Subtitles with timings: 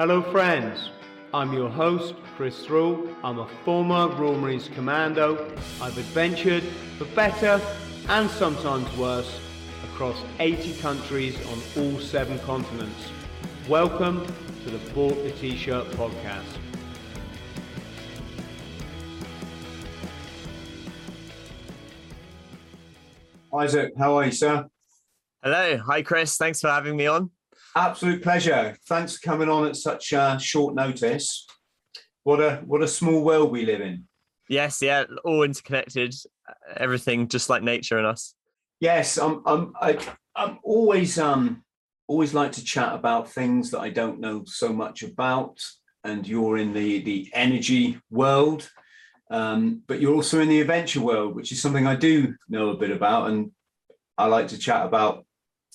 [0.00, 0.88] Hello, friends.
[1.34, 3.06] I'm your host, Chris Thrall.
[3.22, 5.46] I'm a former Royal Marines Commando.
[5.78, 6.62] I've adventured
[6.96, 7.60] for better
[8.08, 9.38] and sometimes worse
[9.84, 13.10] across 80 countries on all seven continents.
[13.68, 14.24] Welcome
[14.64, 16.56] to the Bought the T-Shirt podcast.
[23.54, 24.66] Isaac, how are you, sir?
[25.42, 25.76] Hello.
[25.76, 26.38] Hi, Chris.
[26.38, 27.30] Thanks for having me on.
[27.76, 28.76] Absolute pleasure.
[28.88, 31.46] Thanks for coming on at such uh, short notice.
[32.24, 34.06] What a what a small world we live in.
[34.48, 36.14] Yes, yeah, all interconnected.
[36.76, 38.34] Everything just like nature and us.
[38.80, 39.42] Yes, I'm.
[39.46, 39.72] I'm.
[39.80, 39.98] I,
[40.34, 41.62] I'm always um
[42.08, 45.60] always like to chat about things that I don't know so much about.
[46.02, 48.68] And you're in the the energy world,
[49.30, 52.76] um, but you're also in the adventure world, which is something I do know a
[52.76, 53.52] bit about, and
[54.18, 55.24] I like to chat about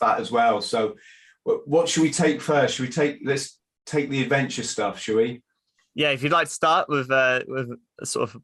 [0.01, 0.61] that as well.
[0.61, 0.95] So,
[1.45, 2.75] what should we take first?
[2.75, 5.41] Should we take let's take the adventure stuff, Should we?
[5.93, 7.69] Yeah, if you'd like to start with uh, with
[8.01, 8.41] a sort of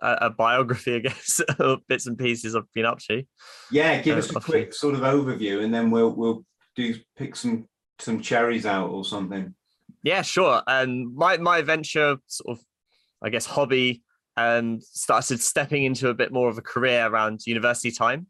[0.00, 1.40] a, a biography, I guess,
[1.88, 3.24] bits and pieces I've been up to.
[3.70, 6.44] Yeah, give uh, us a quick sort of overview, and then we'll we'll
[6.76, 9.54] do pick some some cherries out or something.
[10.02, 10.62] Yeah, sure.
[10.66, 12.64] And um, my my adventure sort of,
[13.22, 14.02] I guess, hobby
[14.36, 18.26] um started stepping into a bit more of a career around university time.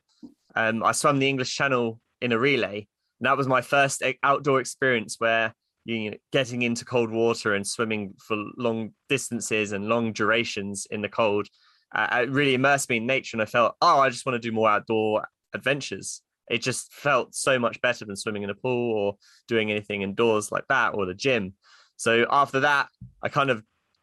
[0.57, 2.89] Um, I swam the English Channel in a relay.
[3.25, 5.55] And that was my first outdoor experience where
[5.87, 11.01] you know, getting into cold water and swimming for long distances and long durations in
[11.01, 11.49] the cold.
[11.95, 14.47] Uh, it really immersed me in nature, and I felt, oh, I just want to
[14.47, 16.21] do more outdoor adventures.
[16.51, 19.17] It just felt so much better than swimming in a pool or
[19.49, 21.55] doing anything indoors like that or the gym.
[21.97, 22.89] So after that,
[23.23, 23.63] I kind of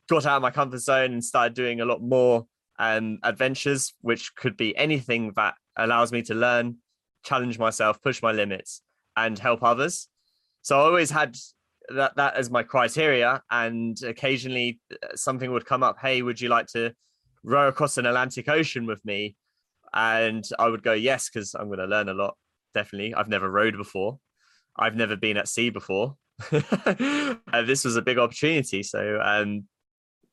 [0.09, 2.47] got out of my comfort zone and started doing a lot more
[2.79, 6.77] um, adventures, which could be anything that allows me to learn
[7.23, 8.81] challenge myself, push my limits,
[9.15, 10.07] and help others.
[10.61, 11.35] So I always had
[11.89, 15.97] that that as my criteria, and occasionally uh, something would come up.
[15.99, 16.93] Hey, would you like to
[17.43, 19.35] row across an Atlantic Ocean with me?
[19.93, 22.37] And I would go yes because I'm going to learn a lot.
[22.73, 24.19] Definitely, I've never rowed before.
[24.77, 26.15] I've never been at sea before.
[26.49, 28.83] this was a big opportunity.
[28.83, 29.65] So um,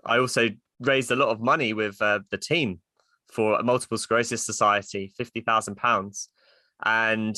[0.04, 2.80] I also raised a lot of money with uh, the team
[3.32, 6.28] for a multiple sclerosis society, fifty thousand pounds,
[6.84, 7.36] and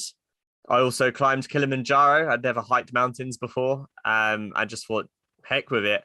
[0.71, 2.33] I also climbed Kilimanjaro.
[2.33, 3.87] I'd never hiked mountains before.
[4.05, 5.09] Um, I just thought,
[5.45, 6.05] heck with it.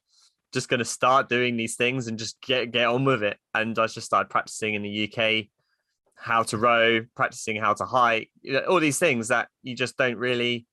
[0.51, 3.37] Just going to start doing these things and just get get on with it.
[3.53, 5.45] And I just started practicing in the UK
[6.15, 9.97] how to row, practicing how to hike, you know, all these things that you just
[9.97, 10.65] don't really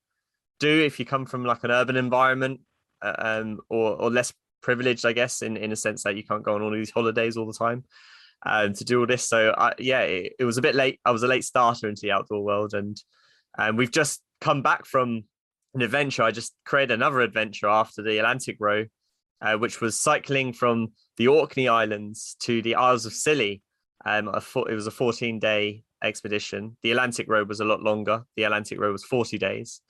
[0.58, 2.60] do if you come from like an urban environment
[3.02, 4.32] uh, um, or or less
[4.62, 7.36] privileged, I guess, in in a sense that you can't go on all these holidays
[7.36, 7.84] all the time.
[8.44, 10.98] Um, to do all this, so I, yeah, it, it was a bit late.
[11.04, 13.00] I was a late starter into the outdoor world, and
[13.58, 15.24] and we've just come back from
[15.74, 16.22] an adventure.
[16.22, 18.84] I just created another adventure after the Atlantic row,
[19.40, 23.62] uh, which was cycling from the Orkney Islands to the Isles of Scilly.
[24.04, 26.76] Um, it was a 14 day expedition.
[26.82, 28.24] The Atlantic row was a lot longer.
[28.36, 29.80] The Atlantic row was 40 days.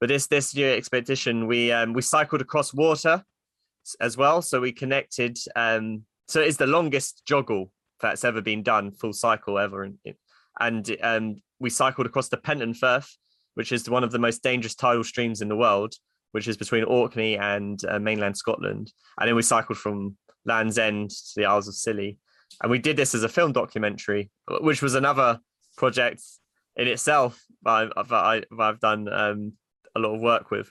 [0.00, 3.24] But this this year expedition, we um, we cycled across water
[4.00, 4.42] as well.
[4.42, 5.38] So we connected.
[5.54, 9.88] Um, so it's the longest JOGLE that's ever been done, full cycle ever.
[10.60, 13.16] And um, we cycled across the Pentland Firth,
[13.54, 15.94] which is one of the most dangerous tidal streams in the world,
[16.32, 18.92] which is between Orkney and uh, mainland Scotland.
[19.18, 22.18] And then we cycled from Land's End to the Isles of Scilly.
[22.62, 25.38] And we did this as a film documentary, which was another
[25.76, 26.22] project
[26.76, 29.52] in itself that, I, that I've done um,
[29.94, 30.70] a lot of work with.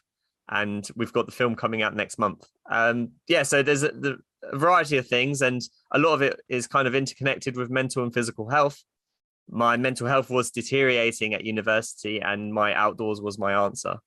[0.50, 2.46] And we've got the film coming out next month.
[2.70, 5.62] Um, yeah, so there's a, the, a variety of things, and
[5.92, 8.84] a lot of it is kind of interconnected with mental and physical health
[9.50, 13.98] my mental health was deteriorating at university and my outdoors was my answer.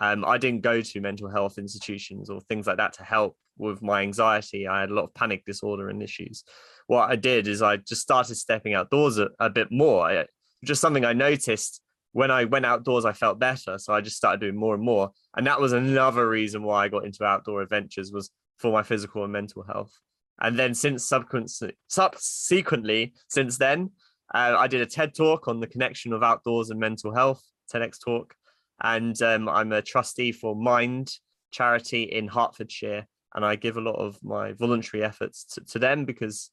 [0.00, 3.82] Um, I didn't go to mental health institutions or things like that to help with
[3.82, 4.66] my anxiety.
[4.66, 6.44] I had a lot of panic disorder and issues.
[6.86, 10.06] What I did is I just started stepping outdoors a, a bit more.
[10.06, 10.26] I,
[10.64, 11.80] just something I noticed
[12.12, 13.78] when I went outdoors, I felt better.
[13.78, 15.10] So I just started doing more and more.
[15.36, 19.24] And that was another reason why I got into outdoor adventures was for my physical
[19.24, 19.92] and mental health.
[20.40, 23.90] And then since subsequently, subsequently since then,
[24.34, 27.42] uh, I did a TED talk on the connection of outdoors and mental health,
[27.72, 28.34] TEDx talk,
[28.82, 31.12] and um, I'm a trustee for Mind
[31.50, 36.04] charity in Hertfordshire, and I give a lot of my voluntary efforts to, to them
[36.04, 36.50] because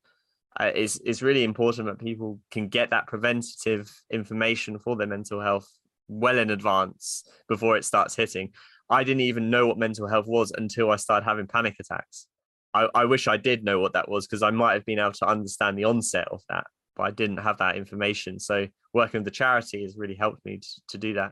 [0.59, 5.41] uh, it's, it's really important that people can get that preventative information for their mental
[5.41, 5.69] health
[6.09, 8.51] well in advance before it starts hitting.
[8.89, 12.27] I didn't even know what mental health was until I started having panic attacks.
[12.73, 15.13] I, I wish I did know what that was because I might have been able
[15.13, 16.65] to understand the onset of that
[16.99, 18.39] but I didn't have that information.
[18.39, 21.31] So working with the charity has really helped me to, to do that.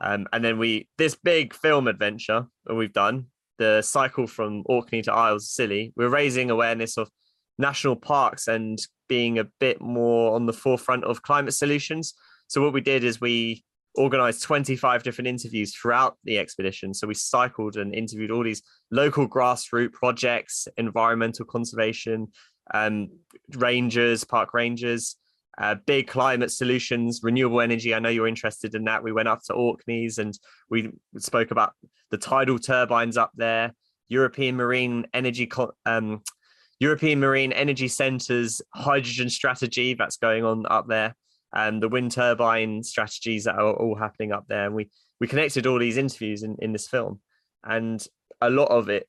[0.00, 3.26] Um, and then we this big film adventure that we've done
[3.58, 7.10] the cycle from Orkney to Isles Scilly, we're raising awareness of
[7.58, 8.78] national parks and
[9.08, 12.14] being a bit more on the forefront of climate solutions.
[12.46, 13.64] So what we did is we
[13.96, 16.94] organized 25 different interviews throughout the expedition.
[16.94, 18.62] So we cycled and interviewed all these
[18.92, 22.28] local grassroots projects, environmental conservation,
[22.74, 23.10] um,
[23.54, 25.16] rangers, park rangers,
[25.58, 27.94] uh, big climate solutions, renewable energy.
[27.94, 29.02] I know you're interested in that.
[29.02, 30.38] We went up to Orkneys and
[30.70, 31.72] we spoke about
[32.10, 33.74] the tidal turbines up there,
[34.08, 35.50] European Marine Energy
[35.84, 36.22] um,
[36.80, 41.16] European Marine Energy Centre's hydrogen strategy that's going on up there,
[41.52, 44.66] and the wind turbine strategies that are all happening up there.
[44.66, 44.88] And we
[45.20, 47.20] we connected all these interviews in, in this film,
[47.64, 48.04] and
[48.40, 49.08] a lot of it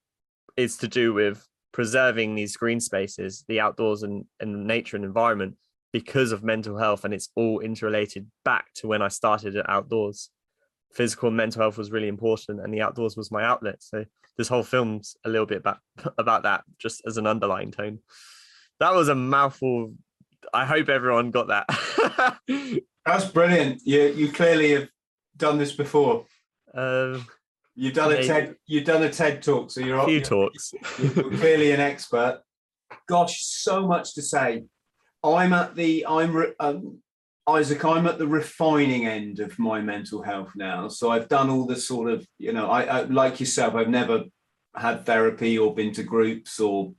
[0.58, 5.56] is to do with preserving these green spaces, the outdoors and, and nature and environment
[5.92, 7.06] because of mental health.
[7.06, 10.30] And it's all interrelated back to when I started at outdoors.
[10.92, 13.76] Physical and mental health was really important, and the outdoors was my outlet.
[13.80, 14.06] So
[14.38, 15.78] this whole film's a little bit about
[16.18, 18.00] about that, just as an underlying tone.
[18.80, 19.94] That was a mouthful.
[20.52, 22.82] I hope everyone got that.
[23.06, 23.82] That's brilliant.
[23.86, 24.90] You you clearly have
[25.38, 26.26] done this before.
[26.74, 27.28] Um,
[27.80, 28.56] you've done a TED.
[28.68, 30.74] You've done a TED talk, so you're a few you're, talks.
[31.00, 32.42] You're clearly an expert.
[33.08, 34.66] Gosh, so much to say.
[35.24, 36.06] I'm at the.
[36.08, 37.00] I'm um,
[37.48, 40.88] Isaac, I'm at the refining end of my mental health now.
[40.88, 44.26] So I've done all the sort of, you know, I, I, like yourself, I've never
[44.76, 46.94] had therapy or been to groups or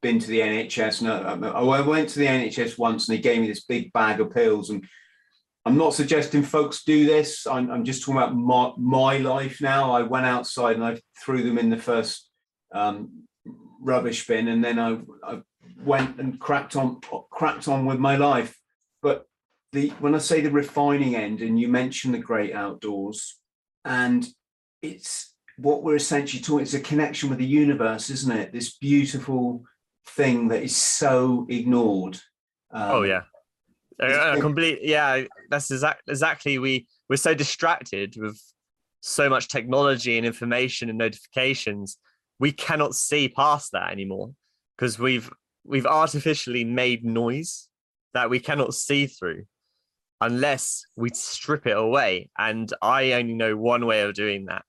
[0.00, 1.02] been to the NHS.
[1.02, 4.30] No, I went to the NHS once and they gave me this big bag of
[4.30, 4.70] pills.
[4.70, 4.86] And
[5.66, 7.46] I'm not suggesting folks do this.
[7.46, 9.92] I'm, I'm just talking about my, my, life now.
[9.92, 12.30] I went outside and I threw them in the first
[12.72, 13.24] um,
[13.80, 15.42] rubbish bin, and then I, I
[15.84, 18.56] went and cracked on cracked on with my life.
[19.02, 19.26] But
[19.72, 23.38] the when I say the refining end, and you mentioned the great outdoors,
[23.84, 24.26] and
[24.82, 26.62] it's what we're essentially talking.
[26.62, 28.52] It's a connection with the universe, isn't it?
[28.52, 29.64] This beautiful
[30.06, 32.18] thing that is so ignored.
[32.72, 33.22] Um, oh yeah,
[34.00, 34.80] uh, complete.
[34.82, 36.58] Yeah, that's exactly exactly.
[36.58, 38.40] We we're so distracted with
[39.00, 41.98] so much technology and information and notifications,
[42.38, 44.32] we cannot see past that anymore
[44.76, 45.30] because we've
[45.64, 47.68] we've artificially made noise
[48.14, 49.44] that we cannot see through
[50.20, 52.30] unless we strip it away.
[52.38, 54.64] And I only know one way of doing that,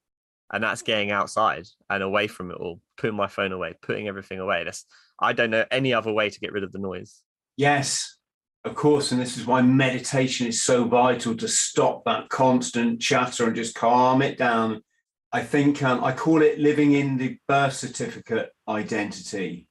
[0.51, 4.39] and that's getting outside and away from it all, putting my phone away, putting everything
[4.39, 4.63] away.
[4.63, 4.85] That's
[5.19, 7.21] I don't know any other way to get rid of the noise.
[7.57, 8.17] Yes,
[8.63, 13.47] of course, and this is why meditation is so vital to stop that constant chatter
[13.47, 14.83] and just calm it down.
[15.31, 19.67] I think um, I call it living in the birth certificate identity.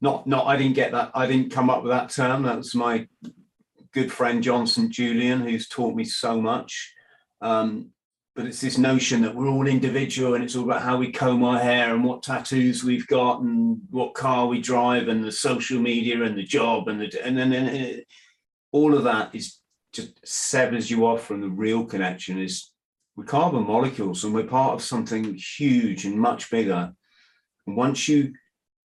[0.00, 0.46] Not, not.
[0.46, 1.10] I didn't get that.
[1.14, 2.42] I didn't come up with that term.
[2.42, 3.06] That's my
[3.92, 6.94] good friend Johnson Julian, who's taught me so much.
[7.42, 7.90] Um,
[8.34, 11.42] but it's this notion that we're all individual and it's all about how we comb
[11.42, 15.78] our hair and what tattoos we've got and what car we drive and the social
[15.78, 18.02] media and the job and the and then and
[18.72, 19.58] all of that is
[19.92, 22.70] just severs you off from the real connection is
[23.16, 26.92] we're carbon molecules and we're part of something huge and much bigger.
[27.66, 28.34] And once you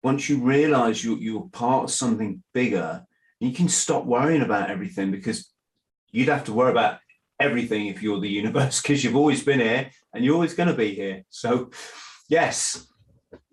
[0.03, 3.05] once you realize you're, you're part of something bigger
[3.39, 5.51] you can stop worrying about everything because
[6.13, 7.01] you'd have to worry about
[7.41, 10.75] everything if you're the universe because you've always been here and you're always going to
[10.75, 11.25] be here.
[11.29, 11.71] So
[12.29, 12.87] yes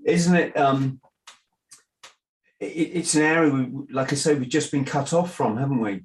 [0.05, 1.01] isn't it um
[2.59, 5.81] it, it's an area we like i say we've just been cut off from haven't
[5.81, 6.03] we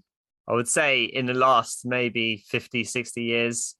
[0.48, 3.74] i would say in the last maybe 50 60 years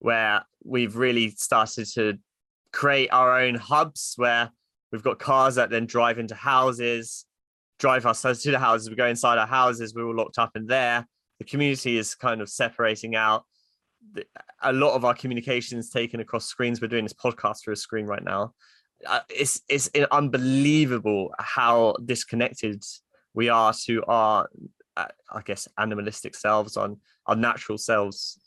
[0.00, 2.18] where we've really started to
[2.72, 4.50] create our own hubs where
[4.92, 7.24] we've got cars that then drive into houses
[7.78, 8.90] drive ourselves to the houses.
[8.90, 9.94] We go inside our houses.
[9.94, 11.06] We're all locked up in there.
[11.38, 13.44] The community is kind of separating out.
[14.62, 16.80] A lot of our communication is taken across screens.
[16.80, 18.54] We're doing this podcast through a screen right now.
[19.06, 22.82] Uh, it's it's unbelievable how disconnected
[23.34, 24.48] we are to our,
[25.30, 28.38] I guess, animalistic selves, on our natural selves.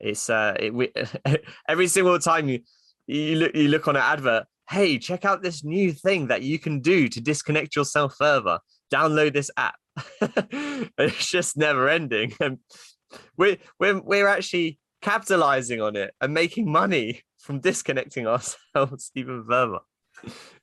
[0.00, 0.92] It's uh, it, we,
[1.68, 2.60] every single time you
[3.06, 4.44] you look you look on an advert.
[4.68, 8.58] Hey, check out this new thing that you can do to disconnect yourself further
[8.90, 9.76] download this app.
[10.98, 12.32] it's just never ending.
[12.40, 12.58] And
[13.36, 19.78] we're, we're, we're actually capitalizing on it and making money from disconnecting ourselves even further.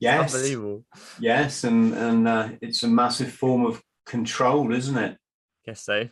[0.00, 0.34] Yes.
[0.34, 0.84] unbelievable.
[1.18, 1.64] Yes.
[1.64, 5.16] And, and uh, it's a massive form of control, isn't it?
[5.66, 6.08] Guess so.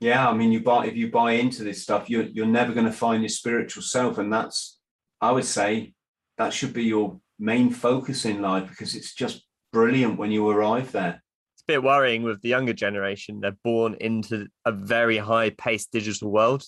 [0.00, 0.28] yeah.
[0.28, 2.92] I mean, you buy, if you buy into this stuff, you're, you're never going to
[2.92, 4.18] find your spiritual self.
[4.18, 4.78] And that's,
[5.20, 5.94] I would say,
[6.38, 10.92] that should be your main focus in life because it's just brilliant when you arrive
[10.92, 11.22] there.
[11.54, 13.40] It's a bit worrying with the younger generation.
[13.40, 16.64] They're born into a very high paced digital world.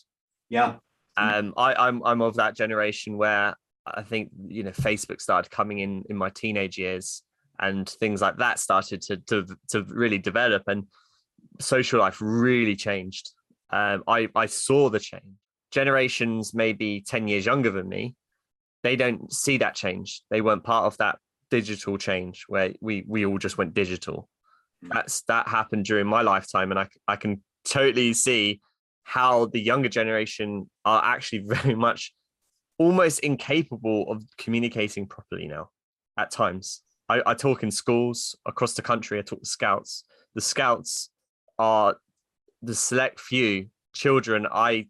[0.49, 0.77] Yeah.
[1.17, 3.55] Um, I, I'm I'm of that generation where
[3.87, 7.23] I think you know Facebook started coming in in my teenage years,
[7.59, 10.85] and things like that started to to to really develop, and
[11.61, 13.31] social life really changed.
[13.71, 15.25] Um, I I saw the change.
[15.71, 18.15] Generations maybe ten years younger than me,
[18.83, 20.23] they don't see that change.
[20.31, 21.19] They weren't part of that
[21.51, 24.29] digital change where we we all just went digital.
[24.83, 24.91] Hmm.
[24.93, 28.61] That's that happened during my lifetime, and I I can totally see
[29.03, 32.13] how the younger generation are actually very much
[32.79, 35.71] almost incapable of communicating properly now
[36.17, 36.83] at times.
[37.09, 40.05] I, I talk in schools across the country, I talk to scouts.
[40.35, 41.11] The scouts
[41.59, 41.97] are
[42.63, 44.87] the select few children I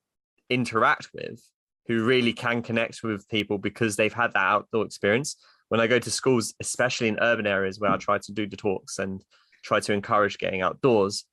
[0.50, 1.40] interact with
[1.88, 5.36] who really can connect with people because they've had that outdoor experience.
[5.68, 8.56] When I go to schools, especially in urban areas where I try to do the
[8.56, 9.22] talks and
[9.62, 11.24] try to encourage getting outdoors,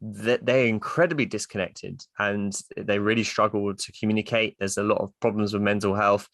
[0.00, 4.56] that they're incredibly disconnected and they really struggle to communicate.
[4.58, 6.28] There's a lot of problems with mental health.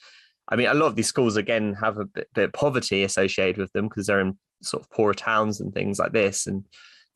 [0.49, 3.59] I mean, a lot of these schools again have a bit, bit of poverty associated
[3.59, 6.65] with them because they're in sort of poorer towns and things like this, and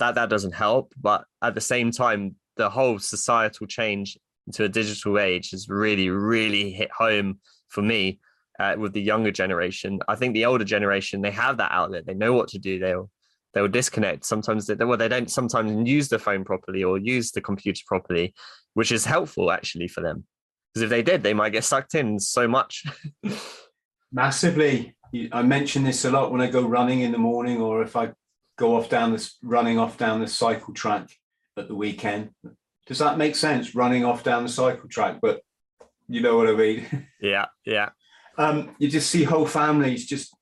[0.00, 0.92] that that doesn't help.
[1.00, 6.10] But at the same time, the whole societal change into a digital age has really,
[6.10, 7.38] really hit home
[7.68, 8.18] for me
[8.58, 10.00] uh, with the younger generation.
[10.08, 12.78] I think the older generation they have that outlet; they know what to do.
[12.78, 13.10] They'll
[13.54, 14.26] they'll disconnect.
[14.26, 18.34] Sometimes they well, they don't sometimes use the phone properly or use the computer properly,
[18.74, 20.24] which is helpful actually for them.
[20.72, 22.84] Because if they did, they might get sucked in so much.
[24.12, 24.96] Massively.
[25.32, 28.12] I mention this a lot when I go running in the morning, or if I
[28.60, 31.08] go off down this running off down the cycle track
[31.56, 32.30] at the weekend.
[32.86, 33.74] Does that make sense?
[33.74, 35.40] Running off down the cycle track, but
[36.08, 37.08] you know what I mean.
[37.22, 37.90] Yeah, yeah.
[38.38, 40.34] Um, you just see whole families just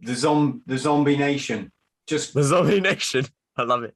[0.00, 1.70] the zom the zombie nation.
[2.06, 3.26] Just the zombie nation.
[3.56, 3.94] I love it.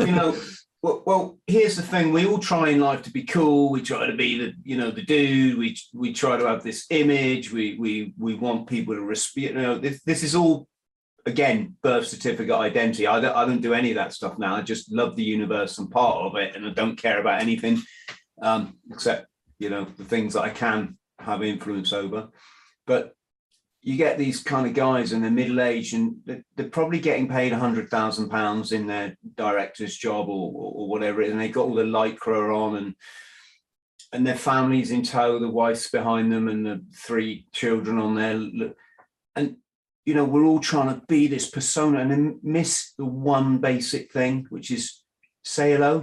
[0.00, 0.36] you know,
[0.82, 3.70] well, well, here's the thing: we all try in life to be cool.
[3.70, 5.58] We try to be the, you know, the dude.
[5.58, 7.52] We we try to have this image.
[7.52, 9.54] We we we want people to respect.
[9.54, 10.66] You know, this this is all
[11.26, 13.06] again birth certificate identity.
[13.06, 14.56] I don't I don't do any of that stuff now.
[14.56, 17.82] I just love the universe and part of it, and I don't care about anything
[18.42, 19.26] um, except
[19.58, 22.28] you know the things that I can have influence over.
[22.86, 23.14] But
[23.82, 27.52] you get these kind of guys and they're middle aged and they're, probably getting paid
[27.52, 31.82] hundred thousand pounds in their director's job or, or, whatever, and they got all the
[31.82, 32.94] lycra on and
[34.12, 38.72] and their families in tow, the wife's behind them, and the three children on there,
[39.36, 39.56] and
[40.04, 44.12] you know we're all trying to be this persona and then miss the one basic
[44.12, 45.02] thing, which is
[45.44, 46.02] say hello,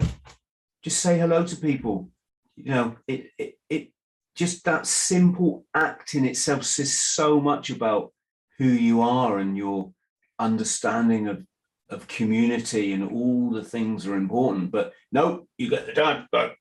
[0.83, 2.09] just say hello to people.
[2.55, 3.91] You know, it it, it
[4.35, 8.13] just that simple act in itself says so much about
[8.57, 9.91] who you are and your
[10.39, 11.45] understanding of
[11.89, 14.71] of community and all the things are important.
[14.71, 16.55] But no, you get the time, but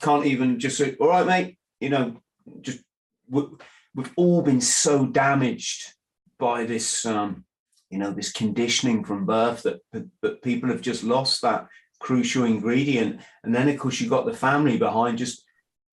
[0.00, 2.20] can't even just say, all right, mate, you know,
[2.60, 2.80] just
[3.28, 5.92] we've all been so damaged
[6.38, 7.44] by this, um,
[7.90, 9.80] you know, this conditioning from birth that,
[10.22, 11.66] that people have just lost that
[12.00, 13.20] crucial ingredient.
[13.44, 15.42] And then, of course, you've got the family behind just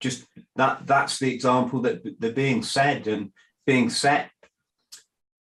[0.00, 0.24] just
[0.56, 3.32] that that's the example that they're being said and
[3.66, 4.30] being set.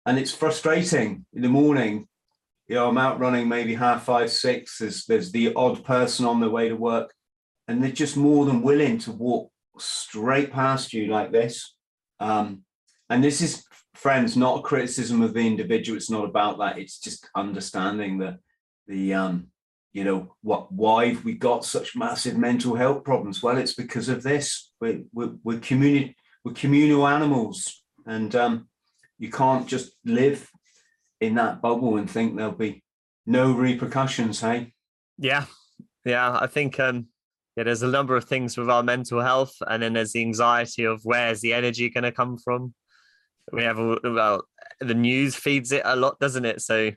[0.05, 2.07] And it's frustrating in the morning.
[2.67, 4.77] You know i'm out running maybe half five six.
[4.77, 7.13] There's there's the odd person on their way to work
[7.69, 11.75] and they're just more than willing to walk straight past you like this.
[12.19, 12.63] Um,
[13.11, 13.63] and this is
[13.99, 18.37] friends not a criticism of the individual it's not about that it's just understanding the
[18.87, 19.47] the um
[19.93, 23.41] you know what why we got such massive mental health problems?
[23.41, 24.71] Well it's because of this.
[24.79, 25.61] We're we're, we're
[26.45, 28.69] we're communal animals and um,
[29.17, 30.49] you can't just live
[31.19, 32.83] in that bubble and think there'll be
[33.25, 34.73] no repercussions hey?
[35.17, 35.45] Yeah
[36.05, 37.07] yeah i think um
[37.57, 40.85] yeah there's a number of things with our mental health and then there's the anxiety
[40.85, 42.73] of where's the energy going to come from
[43.51, 44.43] we have well
[44.81, 46.91] the news feeds it a lot doesn't it so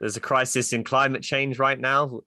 [0.00, 2.20] there's a crisis in climate change right now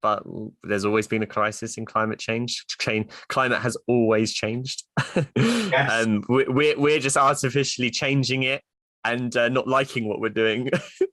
[0.00, 0.22] but
[0.62, 4.84] there's always been a crisis in climate change change climate has always changed
[5.36, 5.90] yes.
[6.04, 8.62] and we're, we're just artificially changing it
[9.04, 10.70] and uh, not liking what we're doing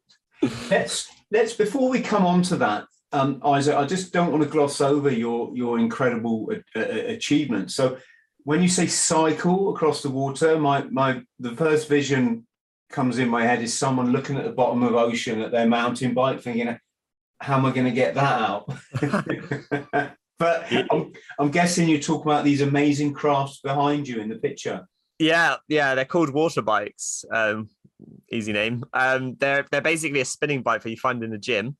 [0.70, 4.50] let's let's before we come on to that um, Isaac, I just don't want to
[4.50, 7.72] gloss over your your incredible uh achievement.
[7.72, 7.98] So,
[8.46, 12.48] when you say cycle across the water, my my the first vision
[12.90, 16.14] comes in my head is someone looking at the bottom of ocean at their mountain
[16.14, 16.78] bike, thinking,
[17.42, 18.72] "How am I going to get that out?"
[20.40, 24.88] but I'm, I'm guessing you talk about these amazing crafts behind you in the picture.
[25.18, 27.25] Yeah, yeah, they're called water bikes.
[27.32, 27.70] Um,
[28.32, 28.84] easy name.
[28.94, 31.78] Um, they're they're basically a spinning bike that you find in the gym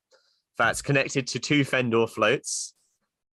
[0.58, 2.74] that's connected to two fendor floats,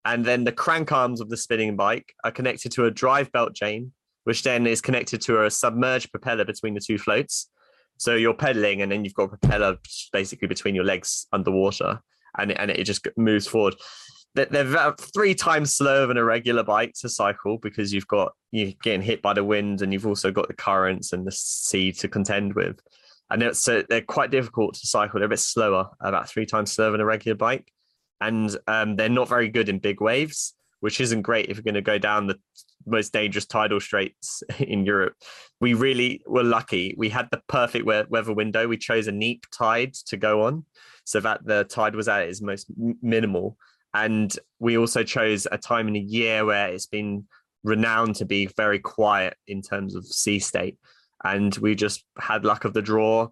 [0.08, 3.54] and then the crank arms of the spinning bike are connected to a drive belt
[3.54, 3.92] chain
[4.28, 7.48] which then is connected to a submerged propeller between the two floats.
[7.96, 9.78] So you're pedaling, and then you've got a propeller
[10.12, 12.00] basically between your legs underwater,
[12.36, 13.74] and and it just moves forward.
[14.34, 18.72] They're about three times slower than a regular bike to cycle because you've got you're
[18.82, 22.06] getting hit by the wind, and you've also got the currents and the sea to
[22.06, 22.78] contend with.
[23.30, 25.20] And so they're quite difficult to cycle.
[25.20, 27.72] They're a bit slower, about three times slower than a regular bike,
[28.20, 31.75] and um, they're not very good in big waves, which isn't great if you're going
[31.75, 32.38] to go down the
[32.87, 35.14] most dangerous tidal straits in Europe.
[35.60, 36.94] We really were lucky.
[36.96, 38.68] We had the perfect weather window.
[38.68, 40.64] We chose a neap tide to go on
[41.04, 42.70] so that the tide was at its most
[43.02, 43.56] minimal.
[43.94, 47.26] And we also chose a time in a year where it's been
[47.64, 50.78] renowned to be very quiet in terms of sea state.
[51.25, 53.28] And we just had luck of the draw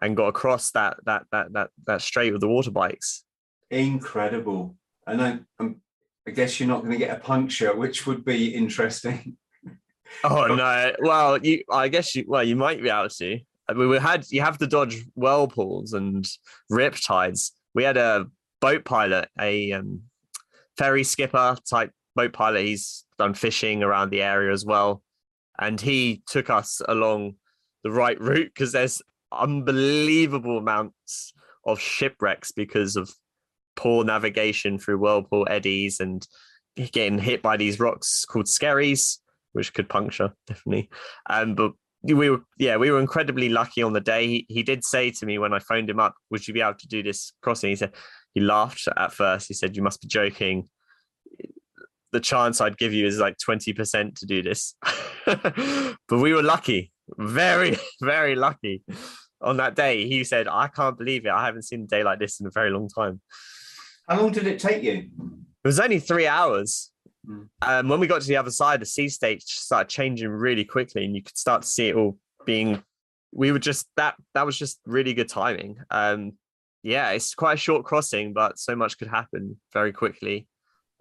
[0.00, 3.24] and got across that that that that that strait with the water bikes.
[3.70, 4.76] Incredible.
[5.06, 5.80] And I, I'm
[6.28, 9.38] I guess you're not going to get a puncture, which would be interesting.
[10.24, 10.92] oh no!
[11.00, 13.40] Well, you, I guess you, well, you might be able to.
[13.74, 16.28] We had you have to dodge whirlpools and
[16.68, 17.52] rip tides.
[17.74, 18.26] We had a
[18.60, 20.02] boat pilot, a um,
[20.76, 22.66] ferry skipper type boat pilot.
[22.66, 25.02] He's done fishing around the area as well,
[25.58, 27.36] and he took us along
[27.84, 29.00] the right route because there's
[29.32, 31.32] unbelievable amounts
[31.64, 33.10] of shipwrecks because of
[33.78, 36.26] poor navigation through whirlpool eddies and
[36.76, 39.20] getting hit by these rocks called skerries,
[39.52, 40.90] which could puncture definitely.
[41.30, 44.26] Um, but we were yeah we were incredibly lucky on the day.
[44.26, 46.74] He, he did say to me when I phoned him up, "Would you be able
[46.74, 47.94] to do this crossing?" He said
[48.34, 49.46] he laughed at first.
[49.48, 50.68] He said, "You must be joking."
[52.10, 54.74] The chance I'd give you is like twenty percent to do this,
[55.26, 58.82] but we were lucky, very very lucky.
[59.40, 61.30] On that day, he said, "I can't believe it.
[61.30, 63.20] I haven't seen a day like this in a very long time."
[64.08, 65.10] How long did it take you?
[65.64, 66.90] It was only three hours.
[67.28, 67.48] Mm.
[67.60, 71.04] Um, when we got to the other side, the sea state started changing really quickly,
[71.04, 72.82] and you could start to see it all being.
[73.32, 74.14] We were just that.
[74.34, 75.76] That was just really good timing.
[75.90, 76.32] Um,
[76.82, 80.48] yeah, it's quite a short crossing, but so much could happen very quickly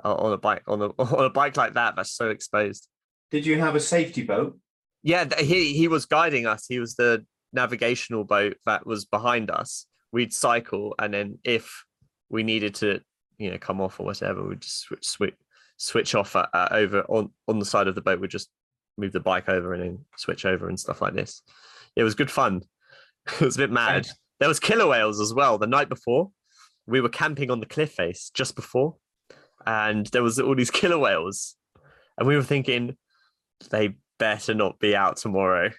[0.03, 1.95] on a bike on a on a bike like that.
[1.95, 2.87] That's so exposed.
[3.31, 4.57] Did you have a safety boat?
[5.03, 6.65] Yeah, he he was guiding us.
[6.67, 9.85] He was the navigational boat that was behind us.
[10.11, 11.85] We'd cycle, and then if
[12.29, 13.01] we needed to,
[13.37, 15.35] you know, come off or whatever, we'd just switch switch,
[15.77, 18.19] switch off over on on the side of the boat.
[18.19, 18.49] We'd just
[18.97, 21.41] move the bike over and then switch over and stuff like this.
[21.95, 22.63] It was good fun.
[23.39, 24.07] it was a bit mad.
[24.39, 25.57] There was killer whales as well.
[25.57, 26.31] The night before,
[26.85, 28.95] we were camping on the cliff face just before,
[29.65, 31.55] and there was all these killer whales,
[32.17, 32.95] and we were thinking
[33.69, 35.71] they better not be out tomorrow.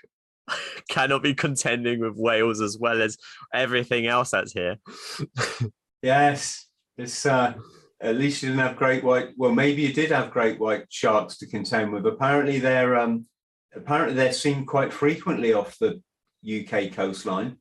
[0.91, 3.17] Cannot be contending with whales as well as
[3.53, 4.77] everything else that's here.
[6.03, 7.55] Yes, it's uh,
[8.01, 9.31] at least you didn't have great white.
[9.37, 12.07] Well, maybe you did have great white sharks to contend with.
[12.07, 13.27] Apparently, they're um,
[13.75, 16.01] apparently they're seen quite frequently off the
[16.45, 17.59] UK coastline.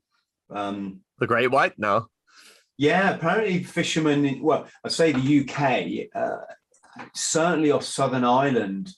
[0.49, 2.07] Um, the great white no.
[2.77, 4.25] Yeah, apparently fishermen.
[4.25, 6.09] In, well, I say the UK.
[6.15, 6.43] Uh,
[7.15, 8.91] certainly off Southern Ireland,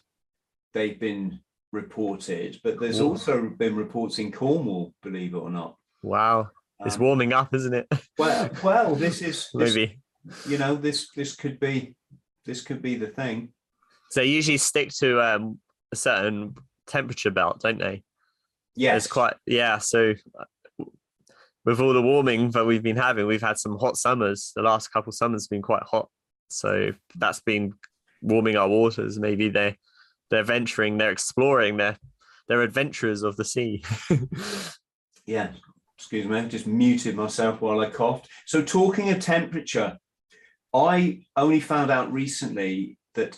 [0.74, 1.40] they've been
[1.72, 3.10] reported, but there's Ooh.
[3.10, 4.94] also been reports in Cornwall.
[5.02, 5.78] Believe it or not.
[6.02, 6.50] Wow.
[6.86, 7.88] It's um, warming up, isn't it?
[8.18, 10.00] Well, well, this is this, maybe
[10.46, 11.96] you know this this could be
[12.46, 13.54] this could be the thing.
[14.12, 15.60] So they usually stick to um,
[15.94, 16.56] a certain
[16.88, 18.04] temperature belt, don't they?
[18.76, 19.78] Yeah, it's quite yeah.
[19.78, 20.16] So
[21.66, 24.52] with all the warming that we've been having, we've had some hot summers.
[24.56, 26.10] The last couple summers have been quite hot,
[26.50, 27.74] so that's been
[28.22, 29.20] warming our waters.
[29.20, 29.78] Maybe they
[30.30, 31.98] they're venturing, they're exploring, they're
[32.48, 33.84] they're adventurers of the sea.
[35.26, 35.52] yeah,
[36.00, 38.30] excuse me, I just muted myself while I coughed.
[38.46, 39.98] So, talking of temperature,
[40.74, 43.38] I only found out recently that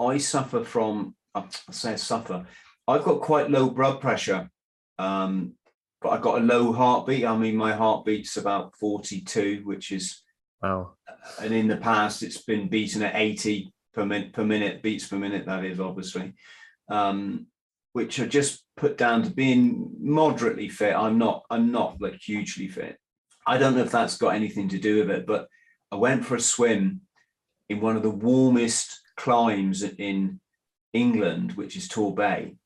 [0.00, 2.46] I suffer from, I say I suffer,
[2.88, 4.50] I've got quite low blood pressure,
[4.98, 5.52] um,
[6.02, 7.24] but I've got a low heartbeat.
[7.24, 10.20] I mean, my heartbeat's about 42, which is,
[10.60, 10.94] wow.
[11.40, 15.16] And in the past, it's been beaten at 80 per minute, per minute, beats per
[15.16, 16.34] minute, that is obviously.
[16.88, 17.46] Um,
[17.92, 20.94] which are just put down to being moderately fit.
[20.94, 22.96] I'm not, I'm not like hugely fit.
[23.46, 25.48] I don't know if that's got anything to do with it, but
[25.92, 27.02] I went for a swim
[27.68, 30.40] in one of the warmest climes in
[30.94, 32.56] England, which is Torbay.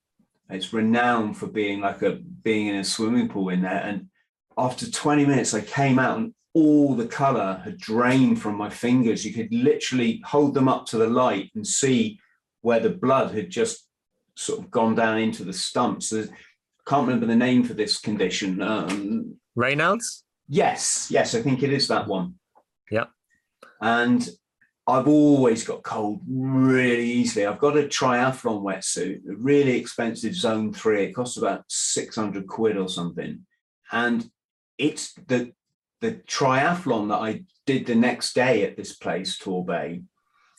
[0.50, 3.83] It's renowned for being like a being in a swimming pool in there.
[3.83, 4.09] And
[4.57, 9.24] after 20 minutes, I came out and all the color had drained from my fingers.
[9.24, 12.20] You could literally hold them up to the light and see
[12.61, 13.88] where the blood had just
[14.37, 16.12] sort of gone down into the stumps.
[16.12, 16.25] I
[16.87, 18.61] can't remember the name for this condition.
[18.62, 20.25] Um, Raynaud's?
[20.49, 22.35] Yes, yes, I think it is that one.
[22.90, 23.07] Yeah.
[23.81, 24.29] And
[24.87, 27.47] I've always got cold really easily.
[27.47, 31.09] I've got a triathlon wetsuit, a really expensive Zone3.
[31.09, 33.47] It costs about 600 quid or something.
[33.90, 34.29] And
[34.77, 35.53] it's the
[36.01, 40.03] the triathlon that I did the next day at this place, Torbay,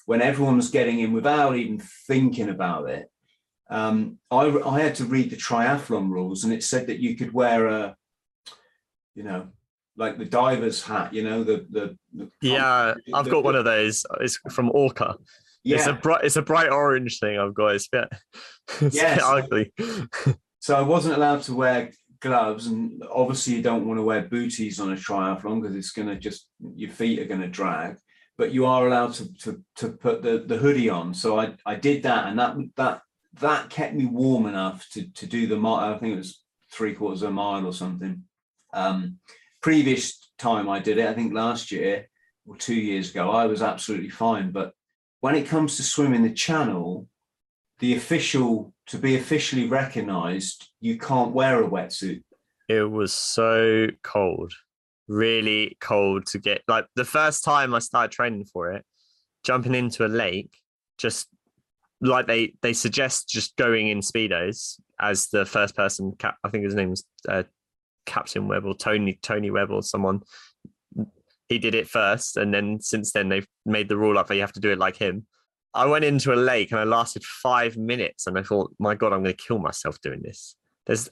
[0.07, 3.11] when everyone was getting in without even thinking about it.
[3.69, 7.33] Um, I, I had to read the triathlon rules and it said that you could
[7.33, 7.95] wear a,
[9.15, 9.49] you know,
[9.97, 13.65] like the diver's hat, you know, the the, the yeah, I've the, got one of
[13.65, 14.05] those.
[14.19, 15.15] It's from Orca.
[15.63, 15.77] Yeah.
[15.77, 17.75] It's a bright it's a bright orange thing I've got.
[17.75, 18.19] It's a bit,
[18.81, 19.21] it's yes.
[19.23, 19.73] ugly.
[20.59, 24.79] so I wasn't allowed to wear gloves, and obviously you don't want to wear booties
[24.79, 27.97] on a triathlon because it's gonna just your feet are gonna drag.
[28.37, 31.13] But you are allowed to to, to put the, the hoodie on.
[31.13, 33.01] So I, I did that and that that
[33.39, 35.93] that kept me warm enough to to do the mile.
[35.93, 38.23] I think it was three quarters of a mile or something.
[38.73, 39.19] Um,
[39.61, 42.07] previous time I did it, I think last year
[42.45, 44.51] or two years ago, I was absolutely fine.
[44.51, 44.73] But
[45.21, 47.07] when it comes to swimming the channel,
[47.79, 52.23] the official to be officially recognized, you can't wear a wetsuit.
[52.69, 54.53] It was so cold,
[55.07, 58.85] really cold to get like the first time I started training for it,
[59.43, 60.53] jumping into a lake,
[60.97, 61.27] just
[62.01, 66.63] like they they suggest just going in speedos as the first person cap i think
[66.63, 67.43] his name's uh,
[68.05, 70.21] captain webb or tony tony webb or someone.
[71.47, 74.41] He did it first and then since then they've made the rule up that you
[74.41, 75.27] have to do it like him.
[75.75, 79.13] I went into a lake and i lasted five minutes and i thought my god
[79.13, 80.55] i'm going to kill myself doing this.
[80.87, 81.09] There's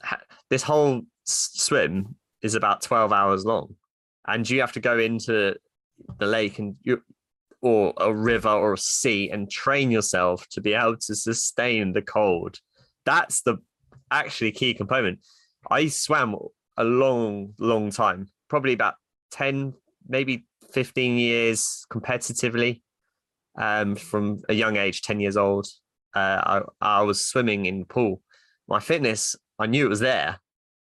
[0.50, 3.76] this whole swim is about 12 hours long
[4.26, 5.54] and you have to go into
[6.18, 7.02] the lake and you
[7.64, 12.02] or a river or a sea and train yourself to be able to sustain the
[12.02, 12.58] cold.
[13.06, 13.56] That's the
[14.10, 15.20] actually key component.
[15.70, 16.36] I swam
[16.76, 18.96] a long, long time, probably about
[19.30, 19.72] 10,
[20.06, 22.82] maybe 15 years competitively
[23.56, 25.66] um, from a young age, 10 years old.
[26.14, 28.20] Uh, I, I was swimming in the pool.
[28.68, 30.38] My fitness, I knew it was there.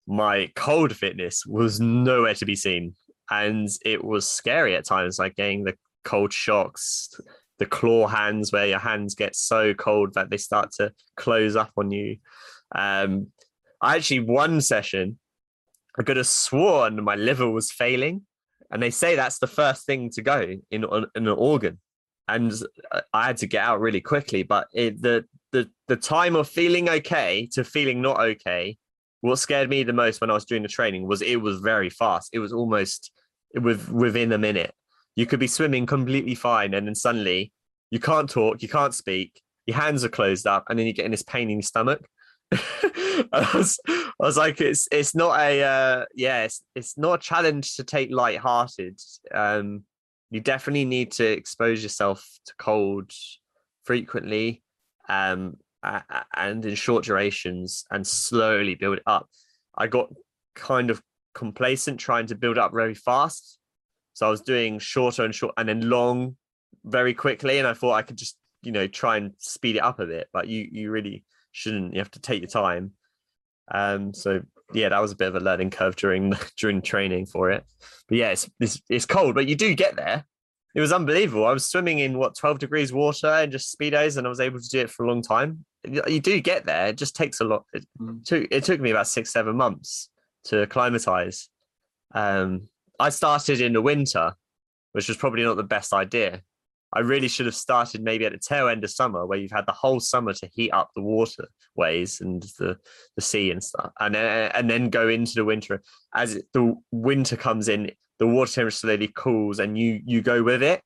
[0.08, 2.96] My cold fitness was nowhere to be seen.
[3.30, 7.10] And it was scary at times, like getting the cold shocks,
[7.58, 11.70] the claw hands where your hands get so cold that they start to close up
[11.76, 12.16] on you.
[12.74, 13.28] Um,
[13.80, 15.18] I actually one session,
[15.98, 18.22] I could have sworn my liver was failing,
[18.70, 20.84] and they say that's the first thing to go in, in
[21.14, 21.78] an organ,
[22.28, 22.52] and
[23.12, 24.42] I had to get out really quickly.
[24.42, 28.78] But it, the the the time of feeling okay to feeling not okay,
[29.20, 31.90] what scared me the most when I was doing the training was it was very
[31.90, 32.30] fast.
[32.32, 33.12] It was almost
[33.54, 34.74] it was within a minute
[35.14, 37.52] you could be swimming completely fine, and then suddenly
[37.90, 41.04] you can't talk, you can't speak, your hands are closed up, and then you get
[41.04, 42.04] in this pain in your stomach.
[42.52, 47.22] I, was, I was like, it's it's not a uh, yeah, it's, it's not a
[47.22, 48.98] challenge to take light-hearted.
[49.32, 49.84] Um,
[50.30, 53.12] you definitely need to expose yourself to cold
[53.84, 54.62] frequently,
[55.08, 55.58] um,
[56.34, 59.28] and in short durations, and slowly build it up.
[59.76, 60.08] I got
[60.54, 61.02] kind of
[61.34, 63.58] complacent trying to build up very fast
[64.14, 66.36] so I was doing shorter and short and then long
[66.84, 67.58] very quickly.
[67.58, 70.28] And I thought I could just, you know, try and speed it up a bit,
[70.32, 71.94] but you you really shouldn't.
[71.94, 72.92] You have to take your time.
[73.70, 74.42] Um, so
[74.74, 77.64] yeah, that was a bit of a learning curve during during training for it.
[78.08, 80.24] But yeah, it's, it's it's cold, but you do get there.
[80.74, 81.46] It was unbelievable.
[81.46, 84.58] I was swimming in what 12 degrees water and just speedos, and I was able
[84.58, 85.64] to do it for a long time.
[85.84, 86.86] You do get there.
[86.86, 87.64] It just takes a lot.
[87.74, 88.24] It mm.
[88.24, 90.08] took it took me about six, seven months
[90.44, 91.48] to acclimatize.
[92.14, 92.68] Um,
[93.02, 94.32] I started in the winter,
[94.92, 96.40] which was probably not the best idea.
[96.92, 99.66] I really should have started maybe at the tail end of summer, where you've had
[99.66, 102.76] the whole summer to heat up the waterways and the,
[103.16, 105.82] the sea and stuff, and then and then go into the winter.
[106.14, 110.62] As the winter comes in, the water temperature slowly cools, and you you go with
[110.62, 110.80] it,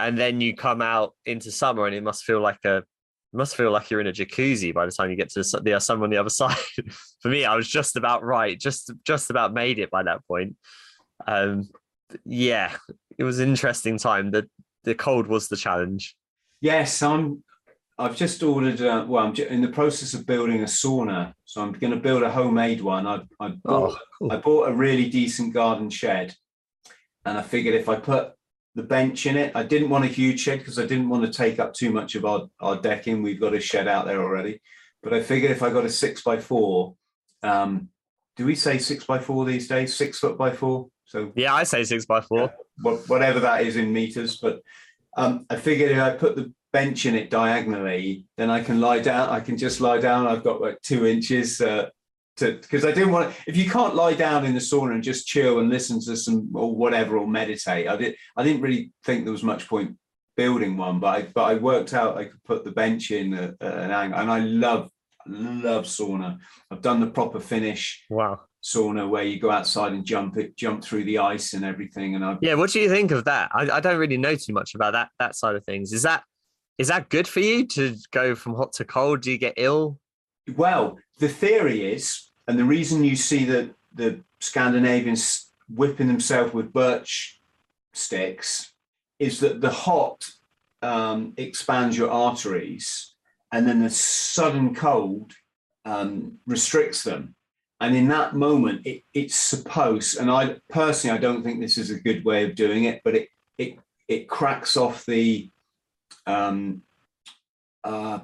[0.00, 2.82] and then you come out into summer, and it must feel like a
[3.32, 6.02] must feel like you're in a jacuzzi by the time you get to the summer
[6.02, 6.56] on the other side.
[7.20, 10.56] For me, I was just about right, just just about made it by that point
[11.26, 11.68] um,
[12.24, 12.76] yeah,
[13.18, 14.30] it was an interesting time.
[14.30, 14.48] The
[14.84, 16.16] the cold was the challenge.
[16.60, 17.42] Yes, I'm.
[17.98, 18.80] I've just ordered.
[18.80, 22.22] Uh, well, I'm in the process of building a sauna, so I'm going to build
[22.22, 23.06] a homemade one.
[23.06, 24.32] I, I bought, oh, cool.
[24.32, 26.34] I bought a really decent garden shed,
[27.24, 28.32] and I figured if I put
[28.74, 31.32] the bench in it, I didn't want a huge shed because I didn't want to
[31.32, 33.22] take up too much of our our decking.
[33.22, 34.60] We've got a shed out there already,
[35.02, 36.94] but I figured if I got a six by four,
[37.42, 37.88] um,
[38.36, 39.94] do we say six by four these days?
[39.94, 40.88] Six foot by four.
[41.04, 42.52] So yeah, I say six by four.
[42.82, 44.36] Yeah, whatever that is in meters.
[44.36, 44.60] But
[45.16, 49.00] um, I figured if I put the bench in it diagonally, then I can lie
[49.00, 49.28] down.
[49.28, 50.26] I can just lie down.
[50.26, 51.90] I've got like two inches uh,
[52.36, 53.34] to because I didn't want.
[53.46, 56.50] If you can't lie down in the sauna and just chill and listen to some
[56.54, 58.16] or whatever or meditate, I did.
[58.36, 59.96] I didn't really think there was much point
[60.36, 63.54] building one, but I but I worked out I could put the bench in at,
[63.60, 64.90] at an angle, and I love
[65.26, 66.38] love sauna.
[66.70, 68.40] I've done the proper Finnish Wow.
[68.62, 72.14] Sauna where you go outside and jump it, jump through the ice and everything.
[72.14, 72.54] And I Yeah.
[72.54, 73.50] What do you think of that?
[73.52, 75.92] I, I don't really know too much about that that side of things.
[75.92, 76.24] Is that
[76.78, 79.22] is that good for you to go from hot to cold?
[79.22, 79.98] Do you get ill?
[80.56, 86.72] well, the theory is, and the reason you see the the Scandinavians whipping themselves with
[86.72, 87.40] birch
[87.92, 88.72] sticks
[89.18, 90.28] is that the hot
[90.82, 93.14] um, expands your arteries,
[93.52, 95.32] and then the sudden cold
[95.84, 97.34] um, restricts them.
[97.82, 101.90] And in that moment, it, it's supposed, and I personally, I don't think this is
[101.90, 105.50] a good way of doing it, but it it it cracks off the
[106.26, 106.82] um,
[107.84, 108.20] uh,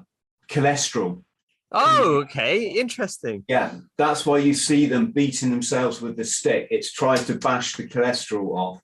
[0.48, 1.22] cholesterol
[1.70, 2.70] Oh, okay.
[2.70, 3.44] Interesting.
[3.48, 6.68] yeah, that's why you see them beating themselves with the stick.
[6.70, 8.82] It's trying to bash the cholesterol off.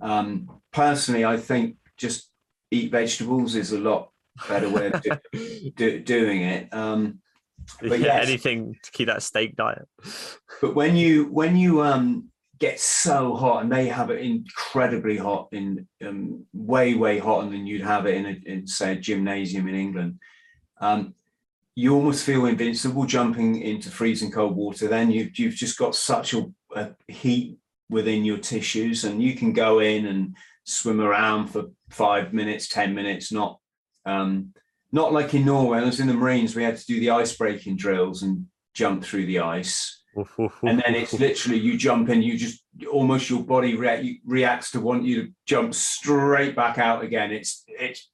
[0.00, 2.30] Um, personally, I think just
[2.70, 4.10] eat vegetables is a lot
[4.46, 6.72] better way of do, do, doing it.
[6.72, 7.20] Um,
[7.80, 8.28] But yeah, yes.
[8.28, 9.86] anything to keep that steak diet.
[10.60, 15.48] but when you when you um, get so hot, and they have it incredibly hot
[15.52, 19.68] in um, way way hotter than you'd have it in, a, in say a gymnasium
[19.68, 20.18] in England.
[20.80, 21.14] Um,
[21.74, 24.88] you almost feel invincible jumping into freezing cold water.
[24.88, 29.52] Then you you've just got such a, a heat within your tissues, and you can
[29.52, 33.30] go in and swim around for five minutes, ten minutes.
[33.30, 33.60] Not
[34.04, 34.52] um,
[34.92, 35.76] not like in Norway.
[35.76, 38.46] When I was in the Marines, we had to do the ice breaking drills and
[38.74, 39.98] jump through the ice
[40.62, 44.80] and then it's literally you jump in, you just almost your body rea- reacts to
[44.80, 47.30] want you to jump straight back out again.
[47.30, 48.10] It's it's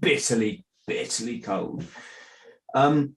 [0.00, 1.84] bitterly bitterly cold.
[2.74, 3.16] Um,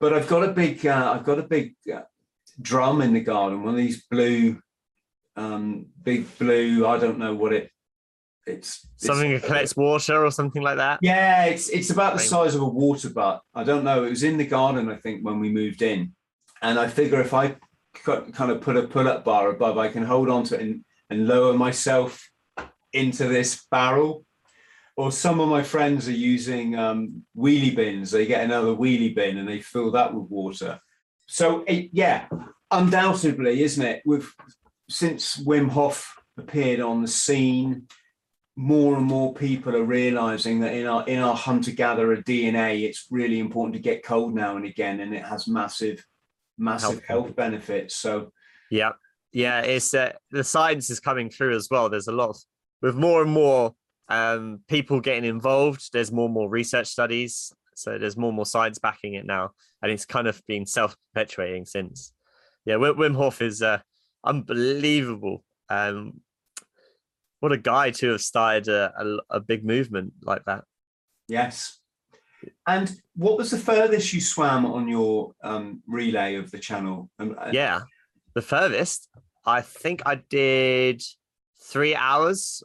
[0.00, 2.02] but I've got a big uh, I've got a big uh,
[2.60, 4.60] drum in the garden, one of these blue,
[5.36, 6.86] um, big blue.
[6.86, 7.70] I don't know what it.
[8.46, 10.98] It's it's- something that collects water or something like that.
[11.02, 13.42] yeah, it's it's about the size of a water butt.
[13.54, 14.04] I don't know.
[14.04, 16.12] It was in the garden, I think, when we moved in,
[16.60, 17.56] and I figure if I
[18.04, 21.28] kind of put a pull-up bar above, I can hold on to it and, and
[21.28, 22.30] lower myself
[22.92, 24.24] into this barrel.
[24.96, 28.10] Or some of my friends are using um, wheelie bins.
[28.10, 30.80] They get another wheelie bin and they fill that with water.
[31.26, 32.28] So it, yeah,
[32.70, 34.02] undoubtedly, isn't it?
[34.04, 34.26] With
[34.88, 37.88] since Wim Hof appeared on the scene,
[38.56, 43.06] more and more people are realizing that in our in our hunter gatherer DNA, it's
[43.10, 46.04] really important to get cold now and again, and it has massive,
[46.58, 47.96] massive Health health benefits.
[47.96, 48.32] So
[48.70, 48.92] Yeah,
[49.32, 49.60] yeah.
[49.60, 51.88] It's uh, the science is coming through as well.
[51.88, 52.36] There's a lot of,
[52.82, 53.74] with more and more
[54.08, 55.88] um, people getting involved.
[55.92, 57.52] There's more and more research studies.
[57.74, 61.64] So there's more and more science backing it now, and it's kind of been self-perpetuating
[61.64, 62.12] since.
[62.66, 63.78] Yeah, Wim, Wim Hof is uh,
[64.24, 65.42] unbelievable.
[65.70, 66.20] Um,
[67.42, 70.62] what a guy to have started a, a, a big movement like that.
[71.26, 71.78] yes.
[72.66, 77.08] And what was the furthest you swam on your um, relay of the channel?
[77.18, 77.82] Um, uh, Yeah,
[78.34, 79.08] the furthest
[79.44, 81.02] I think I did
[81.60, 82.62] three hours.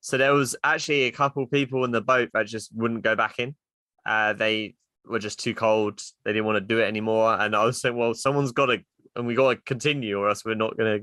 [0.00, 3.38] So there was actually a couple people in the boat that just wouldn't go back
[3.38, 3.54] in.
[4.06, 6.00] Uh, they were just too cold.
[6.24, 7.34] They didn't want to do it anymore.
[7.38, 8.78] And I was saying, well, someone's got to,
[9.16, 11.00] and we got to continue, or else we're not gonna.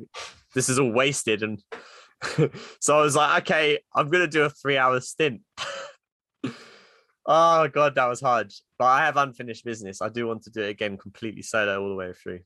[0.54, 1.44] This is all wasted.
[1.44, 1.62] And
[2.80, 5.42] so I was like, okay, I'm gonna do a three hour stint.
[7.26, 8.52] oh god, that was hard.
[8.80, 10.02] But I have unfinished business.
[10.02, 12.40] I do want to do it again, completely solo all the way through.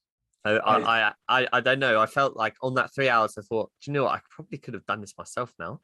[0.43, 1.99] I, I, I, I, don't know.
[1.99, 4.15] I felt like on that three hours, I thought, do you know what?
[4.15, 5.81] I probably could have done this myself now.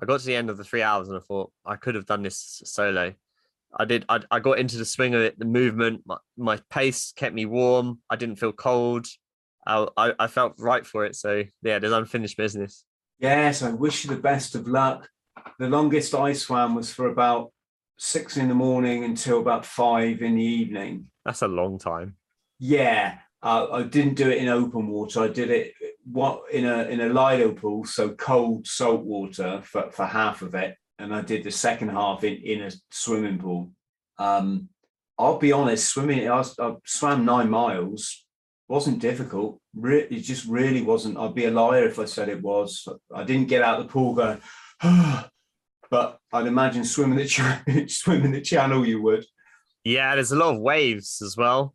[0.00, 2.06] I got to the end of the three hours and I thought I could have
[2.06, 3.14] done this solo.
[3.76, 4.04] I did.
[4.08, 7.44] I, I got into the swing of it, the movement, my, my pace kept me
[7.44, 8.00] warm.
[8.08, 9.06] I didn't feel cold.
[9.66, 11.16] I, I, I felt right for it.
[11.16, 12.84] So yeah, there's unfinished business.
[13.18, 15.08] Yes, I wish you the best of luck.
[15.58, 17.52] The longest I swam was for about
[17.98, 21.06] six in the morning until about five in the evening.
[21.24, 22.16] That's a long time.
[22.60, 25.20] Yeah, uh, I didn't do it in open water.
[25.20, 25.72] I did it
[26.10, 30.54] what in a in a Lido pool, so cold salt water for, for half of
[30.54, 33.72] it, and I did the second half in in a swimming pool.
[34.18, 34.68] Um,
[35.18, 36.28] I'll be honest, swimming.
[36.28, 38.24] I, I swam nine miles.
[38.68, 39.60] Wasn't difficult.
[39.82, 41.18] It just really wasn't.
[41.18, 42.86] I'd be a liar if I said it was.
[43.14, 44.40] I didn't get out the pool going,
[45.90, 49.24] but I'd imagine swimming the swimming the channel you would.
[49.84, 51.74] Yeah, there's a lot of waves as well.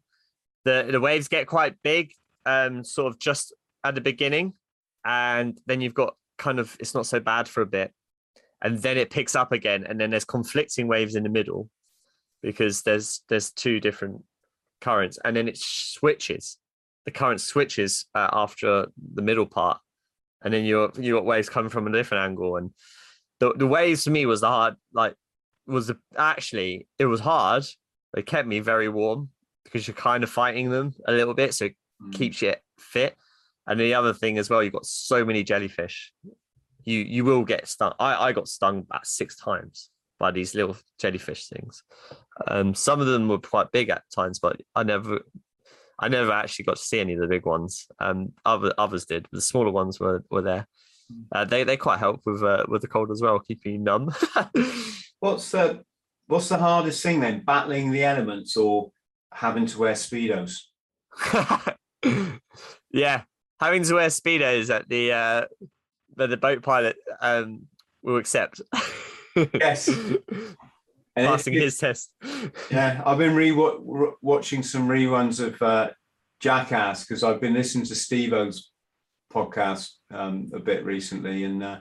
[0.66, 2.14] The the waves get quite big,
[2.46, 3.54] um, sort of just
[3.84, 4.54] at the beginning,
[5.04, 7.92] and then you've got kind of it's not so bad for a bit,
[8.62, 11.70] and then it picks up again, and then there's conflicting waves in the middle,
[12.44, 14.24] because there's there's two different
[14.80, 16.60] currents, and then it switches.
[17.06, 19.80] The current switches uh, after the middle part,
[20.44, 22.72] and then you're you got waves coming from a different angle, and
[23.40, 25.16] the the waves to me was the hard like
[25.68, 27.64] was a, actually it was hard.
[28.14, 29.30] They kept me very warm
[29.64, 32.14] because you're kind of fighting them a little bit, so it Mm.
[32.14, 33.16] keeps you fit.
[33.68, 36.12] And the other thing as well, you've got so many jellyfish.
[36.84, 37.94] You you will get stung.
[38.00, 39.90] I, I got stung about six times
[40.20, 41.84] by these little jellyfish things.
[42.48, 45.22] Um, some of them were quite big at times, but I never
[46.00, 47.88] I never actually got to see any of the big ones.
[48.00, 49.28] Um, other others did.
[49.32, 50.68] The smaller ones were were there.
[51.32, 54.14] Uh, they they quite help with uh, with the cold as well, keeping you numb.
[55.20, 55.84] What's the
[56.28, 57.44] what's the hardest thing then?
[57.46, 58.92] Battling the elements or
[59.32, 60.58] having to wear speedos?
[62.92, 63.22] yeah,
[63.60, 65.46] having to wear speedos at the uh,
[66.18, 67.68] that the boat pilot um,
[68.02, 68.62] will accept.
[69.36, 69.90] Yes.
[71.16, 72.12] And passing his test.
[72.72, 73.52] Yeah, I've been re
[74.22, 75.92] watching some reruns of uh,
[76.40, 78.72] Jackass because I've been listening to Steve-O's
[79.32, 81.78] podcast um, a bit recently, and uh,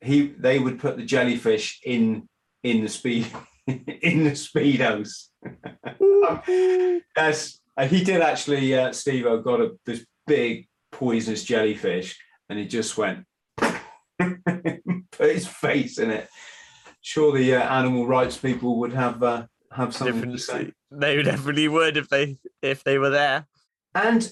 [0.00, 2.28] he they would put the jellyfish in
[2.62, 3.26] in the speed
[3.66, 5.28] in the speedos.
[7.16, 8.74] Yes, uh, he did actually.
[8.76, 12.16] Uh, Steve-O got a this big poisonous jellyfish,
[12.48, 13.24] and he just went
[15.20, 16.28] put his face in it.
[17.00, 20.52] Surely, uh, animal rights people would have uh, have something to say.
[20.52, 23.46] Definitely, they definitely would if they if they were there.
[23.94, 24.30] And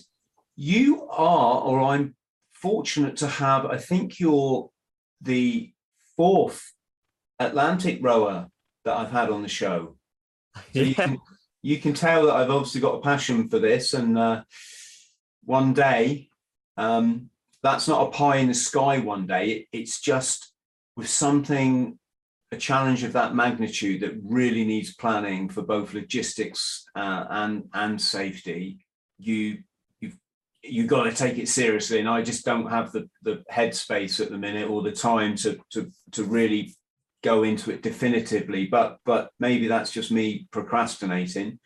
[0.56, 2.14] you are, or I'm
[2.52, 4.70] fortunate to have, I think you're
[5.20, 5.72] the
[6.16, 6.72] fourth
[7.38, 8.48] Atlantic rower
[8.84, 9.96] that I've had on the show.
[10.74, 11.18] So you, can,
[11.62, 13.94] you can tell that I've obviously got a passion for this.
[13.94, 14.42] And uh,
[15.44, 16.30] one day,
[16.76, 17.30] um,
[17.62, 19.50] that's not a pie in the sky one day.
[19.50, 20.52] It, it's just
[20.96, 22.00] with something,
[22.50, 28.00] a challenge of that magnitude that really needs planning for both logistics uh, and and
[28.00, 28.78] safety.
[29.18, 29.58] You
[30.00, 30.16] you've
[30.62, 34.30] you got to take it seriously, and I just don't have the the headspace at
[34.30, 36.74] the minute or the time to to to really
[37.22, 38.66] go into it definitively.
[38.66, 41.58] But but maybe that's just me procrastinating.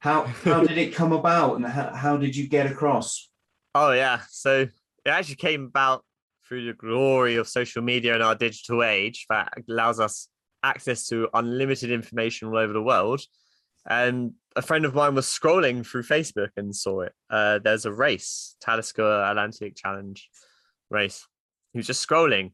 [0.00, 3.30] How how did it come about, and how, how did you get across?
[3.74, 4.20] Oh yeah.
[4.28, 4.60] So
[5.04, 6.04] it actually came about
[6.50, 10.28] through the glory of social media in our digital age that allows us
[10.64, 13.20] access to unlimited information all over the world.
[13.88, 17.12] And a friend of mine was scrolling through Facebook and saw it.
[17.30, 20.28] Uh, there's a race, Talisker Atlantic Challenge
[20.90, 21.24] race.
[21.72, 22.50] He was just scrolling.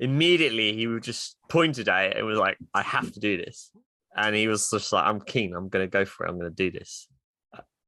[0.00, 3.70] Immediately, he was just pointed at it and was like, "I have to do this."
[4.14, 5.54] And he was just like, "I'm keen.
[5.54, 6.30] I'm going to go for it.
[6.30, 7.08] I'm going to do this."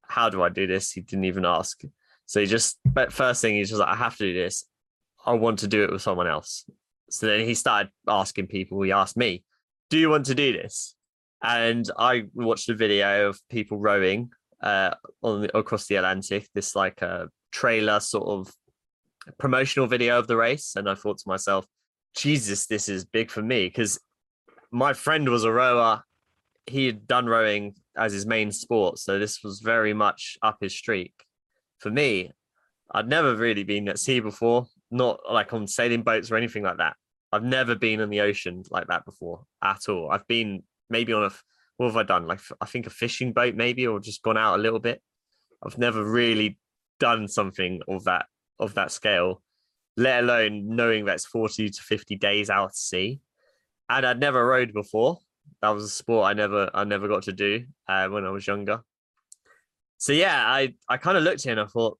[0.07, 0.93] How do I do this?
[0.93, 1.83] He didn't even ask.
[2.25, 4.65] So he just, but first thing, he's just like, I have to do this.
[5.25, 6.65] I want to do it with someone else.
[7.11, 8.83] So then he started asking people.
[8.83, 9.45] He asked me,
[9.91, 10.95] Do you want to do this?
[11.43, 14.31] And I watched a video of people rowing
[14.63, 18.53] uh, on the, across the Atlantic, this like a trailer sort of
[19.39, 20.75] promotional video of the race.
[20.77, 21.67] And I thought to myself,
[22.17, 24.01] Jesus, this is big for me because
[24.71, 26.03] my friend was a rower.
[26.67, 28.99] He had done rowing as his main sport.
[28.99, 31.15] So this was very much up his street
[31.79, 32.33] for me,
[32.91, 36.79] I'd never really been at sea before, not like on sailing boats or anything like
[36.79, 36.97] that.
[37.33, 40.11] I've never been in the ocean like that before at all.
[40.11, 41.31] I've been maybe on a
[41.77, 42.27] what have I done?
[42.27, 45.01] Like, I think a fishing boat maybe, or just gone out a little bit.
[45.65, 46.59] I've never really
[46.99, 48.27] done something of that,
[48.59, 49.43] of that scale,
[49.97, 53.21] let alone knowing that's 40 to 50 days out at sea.
[53.89, 55.19] And I'd never rowed before.
[55.63, 58.47] That was a sport I never, I never got to do uh, when I was
[58.47, 58.83] younger
[59.99, 61.99] so yeah, I I kind of looked it and I thought,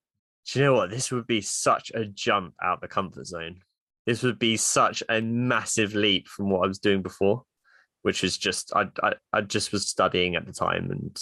[0.49, 0.91] do you know what?
[0.91, 3.61] This would be such a jump out the comfort zone.
[4.07, 7.43] This would be such a massive leap from what I was doing before,
[8.03, 11.21] which is just I I, I just was studying at the time and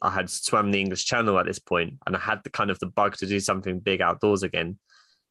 [0.00, 2.78] I had swam the English Channel at this point and I had the kind of
[2.78, 4.78] the bug to do something big outdoors again,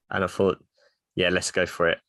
[0.09, 0.62] and I thought,
[1.15, 1.99] yeah, let's go for it.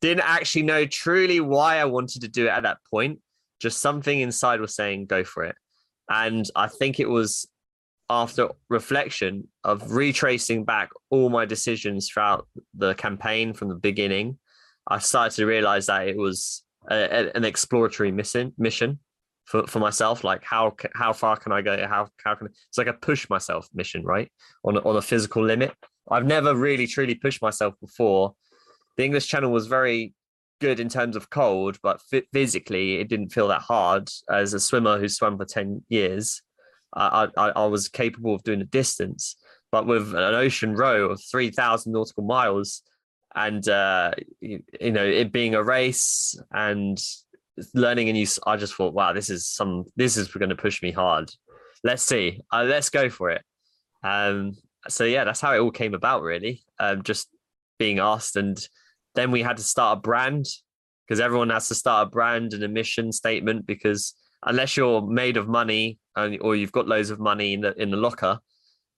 [0.00, 3.20] Didn't actually know truly why I wanted to do it at that point.
[3.60, 5.56] Just something inside was saying, go for it.
[6.08, 7.48] And I think it was
[8.10, 14.38] after reflection of retracing back all my decisions throughout the campaign from the beginning,
[14.86, 18.98] I started to realize that it was a, a- an exploratory mission mission
[19.44, 20.24] for, for myself.
[20.24, 21.86] Like how how far can I go?
[21.86, 24.30] How how can it's like a push myself mission, right?
[24.64, 25.72] On a, on a physical limit.
[26.10, 28.34] I've never really truly pushed myself before.
[28.96, 30.14] The English Channel was very
[30.60, 34.08] good in terms of cold, but phy- physically it didn't feel that hard.
[34.30, 36.40] As a swimmer who swam for ten years,
[36.98, 39.36] I, I, I was capable of doing the distance,
[39.70, 42.82] but with an ocean row of 3,000 nautical miles
[43.34, 46.98] and, uh, you, you know, it being a race and
[47.74, 50.82] learning a new, I just thought, wow, this is some, this is going to push
[50.82, 51.30] me hard.
[51.84, 52.40] Let's see.
[52.52, 53.42] Uh, let's go for it.
[54.02, 54.56] Um,
[54.88, 56.62] so yeah, that's how it all came about really.
[56.80, 57.28] Um, just
[57.78, 58.58] being asked and
[59.14, 60.46] then we had to start a brand
[61.06, 64.14] because everyone has to start a brand and a mission statement because
[64.44, 67.90] unless you're made of money and, or you've got loads of money in the in
[67.90, 68.38] the locker,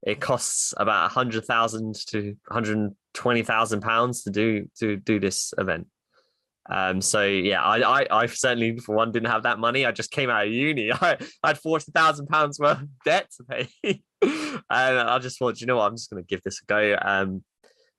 [0.07, 5.21] it costs about a hundred thousand to hundred twenty thousand pounds to do to do
[5.21, 5.87] this event.
[6.69, 9.85] Um, so yeah, I, I, I certainly for one didn't have that money.
[9.85, 10.93] I just came out of uni.
[10.93, 13.69] I, I had forty thousand pounds worth of debt to pay,
[14.23, 16.97] and I just thought, you know what, I'm just going to give this a go.
[17.01, 17.45] Um,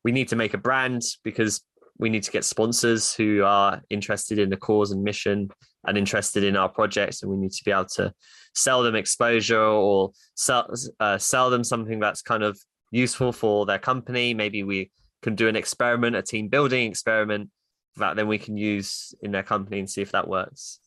[0.03, 1.61] we need to make a brand because
[1.99, 5.49] we need to get sponsors who are interested in the cause and mission
[5.86, 8.13] and interested in our projects, and we need to be able to
[8.53, 12.59] sell them exposure or sell uh, sell them something that's kind of
[12.91, 14.34] useful for their company.
[14.34, 17.49] Maybe we can do an experiment, a team building experiment
[17.97, 20.79] that then we can use in their company and see if that works.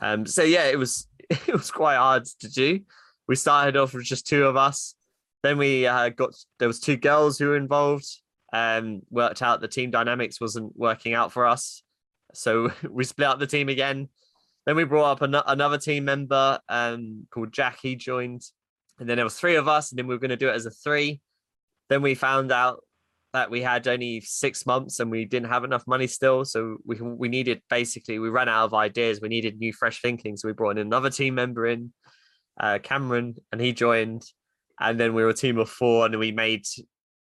[0.00, 2.80] Um, so yeah, it was it was quite hard to do.
[3.26, 4.94] We started off with just two of us.
[5.42, 8.06] Then we uh, got there was two girls who were involved.
[8.52, 11.82] Um, worked out the team dynamics wasn't working out for us,
[12.34, 14.08] so we split up the team again.
[14.66, 18.42] Then we brought up an- another team member um, called Jackie joined,
[18.98, 20.54] and then there was three of us, and then we were going to do it
[20.54, 21.20] as a three.
[21.88, 22.80] Then we found out
[23.34, 26.44] that we had only six months and we didn't have enough money still.
[26.44, 29.20] So we we needed basically we ran out of ideas.
[29.20, 30.36] We needed new fresh thinking.
[30.36, 31.92] So we brought in another team member in,
[32.58, 34.22] uh, Cameron, and he joined.
[34.80, 36.64] And then we were a team of four, and we made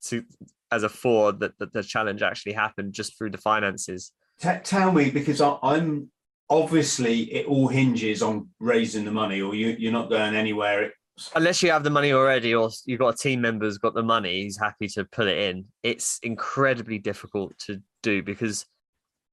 [0.06, 0.24] to
[0.72, 4.12] as a four that, that the challenge actually happened just through the finances.
[4.40, 6.10] T- tell me because I, I'm
[6.48, 10.92] obviously it all hinges on raising the money, or you you're not going anywhere.
[11.34, 14.02] Unless you have the money already or you've got a team member who's got the
[14.02, 15.66] money he's happy to put it in.
[15.82, 18.64] It's incredibly difficult to do because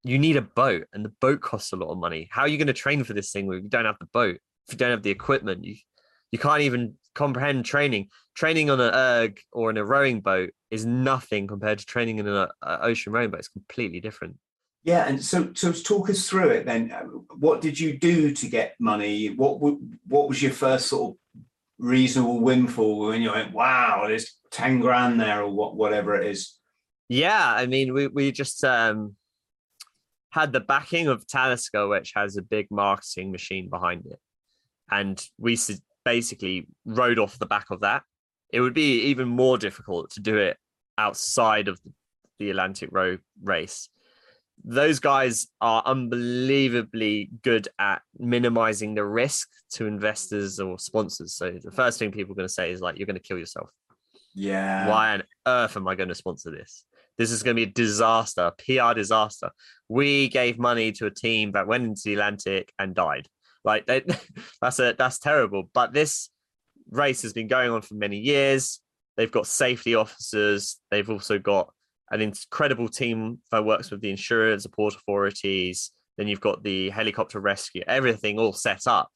[0.04, 2.28] you need a boat and the boat costs a lot of money.
[2.32, 4.40] How are you going to train for this thing if you don't have the boat
[4.68, 5.78] if you don't have the equipment you
[6.32, 8.10] you can't even comprehend training.
[8.36, 12.28] Training on an erg or in a rowing boat is nothing compared to training in
[12.28, 13.40] an ocean rowing boat.
[13.40, 14.38] It's completely different
[14.84, 16.90] yeah, and so so talk us through it then.
[17.38, 19.28] What did you do to get money?
[19.28, 19.60] What
[20.08, 21.44] what was your first sort of
[21.80, 26.58] reasonable windfall when you went, wow, there's 10 grand there or what, whatever it is?
[27.08, 29.16] Yeah, I mean, we, we just um,
[30.30, 34.20] had the backing of Talisker, which has a big marketing machine behind it.
[34.92, 35.58] And we
[36.06, 38.04] basically rode off the back of that.
[38.52, 40.58] It would be even more difficult to do it
[40.98, 41.80] outside of
[42.40, 43.90] the Atlantic Row race
[44.64, 51.36] those guys are unbelievably good at minimizing the risk to investors or sponsors.
[51.36, 53.38] So the first thing people are going to say is like, you're going to kill
[53.38, 53.72] yourself.
[54.36, 54.88] Yeah.
[54.88, 56.86] Why on earth am I going to sponsor this?
[57.18, 59.50] This is going to be a disaster, PR disaster.
[59.90, 63.28] We gave money to a team that went into the Atlantic and died.
[63.64, 64.04] Like they,
[64.62, 65.70] that's a that's terrible.
[65.74, 66.30] But this
[66.90, 68.80] race has been going on for many years.
[69.18, 70.78] They've got safety officers.
[70.92, 71.74] They've also got
[72.12, 75.92] an incredible team that works with the insurance, the port authorities.
[76.18, 79.10] Then you've got the helicopter rescue, everything all set up.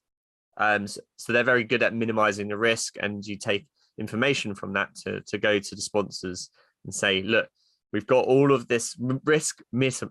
[0.58, 3.66] Um, so, so they're very good at minimizing the risk, and you take
[3.98, 6.50] information from that to, to go to the sponsors
[6.86, 7.48] and say, look,
[7.92, 9.62] we've got all of this risk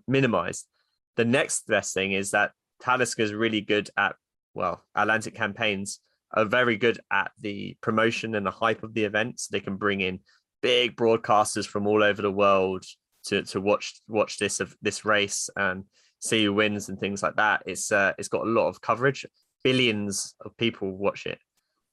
[0.07, 0.67] minimized.
[1.15, 4.15] The next best thing is that Talisker is really good at,
[4.53, 5.99] well, Atlantic campaigns
[6.33, 9.39] are very good at the promotion and the hype of the event.
[9.39, 10.19] So they can bring in
[10.63, 12.83] big broadcasters from all over the world
[13.25, 15.83] to to watch watch this of this race and
[16.19, 17.61] see who wins and things like that.
[17.67, 19.25] It's uh, it's got a lot of coverage.
[19.63, 21.37] Billions of people watch it,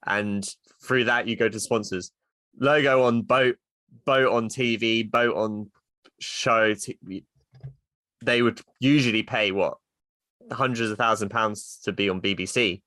[0.07, 0.49] and
[0.83, 2.11] through that you go to sponsors.
[2.59, 3.57] Logo on boat,
[4.05, 5.69] boat on TV, boat on
[6.19, 6.73] show.
[8.23, 9.77] They would usually pay what
[10.51, 12.81] hundreds of thousand pounds to be on BBC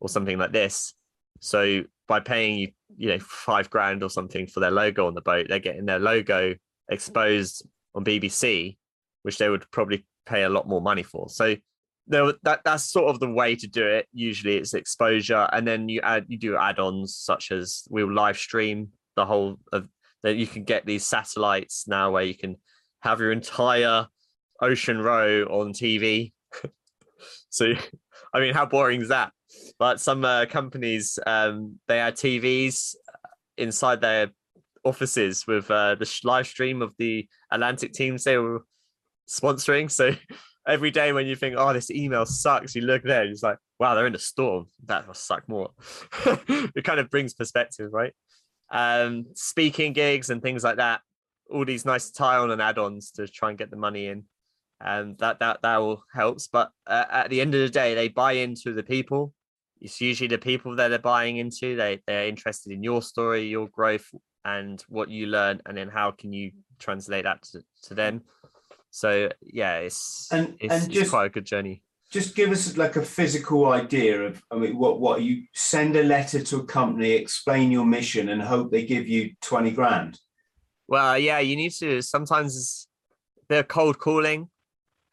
[0.00, 0.94] or something like this.
[1.40, 5.20] So by paying you, you know, five grand or something for their logo on the
[5.20, 6.94] boat, they're getting their logo mm-hmm.
[6.94, 8.76] exposed on BBC,
[9.22, 11.28] which they would probably pay a lot more money for.
[11.28, 11.56] So
[12.06, 14.06] there, that that's sort of the way to do it.
[14.12, 18.88] Usually, it's exposure, and then you add you do add-ons such as we'll live stream
[19.16, 19.88] the whole of
[20.22, 20.36] that.
[20.36, 22.56] You can get these satellites now where you can
[23.00, 24.06] have your entire
[24.60, 26.32] ocean row on TV.
[27.50, 27.72] so,
[28.34, 29.32] I mean, how boring is that?
[29.78, 32.94] But some uh, companies um, they had TVs
[33.56, 34.30] inside their
[34.84, 38.64] offices with uh, the live stream of the Atlantic teams they were
[39.28, 39.90] sponsoring.
[39.90, 40.14] So
[40.68, 43.94] every day when you think, "Oh, this email sucks," you look there, it's like, "Wow,
[43.94, 44.66] they're in a storm.
[44.86, 45.70] That must suck more."
[46.26, 48.12] it kind of brings perspective, right?
[48.70, 51.00] Um, speaking gigs and things like that.
[51.50, 54.24] All these nice tie-on and add-ons to try and get the money in
[54.80, 56.46] and that that that all helps.
[56.46, 59.32] But uh, at the end of the day, they buy into the people.
[59.84, 61.76] It's usually the people that they're buying into.
[61.76, 64.10] They they're interested in your story, your growth,
[64.42, 68.22] and what you learn, and then how can you translate that to, to them.
[68.90, 71.82] So yeah, it's And- it's, and it's quite a good journey.
[72.10, 76.02] Just give us like a physical idea of, I mean, what, what you send a
[76.02, 80.20] letter to a company, explain your mission and hope they give you 20 grand.
[80.86, 82.86] Well, uh, yeah, you need to sometimes
[83.48, 84.48] they're cold calling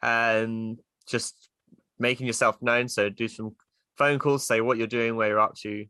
[0.00, 1.48] and just
[1.98, 2.88] making yourself known.
[2.88, 3.56] So do some
[3.96, 5.86] phone calls, say what you're doing, where you're up to,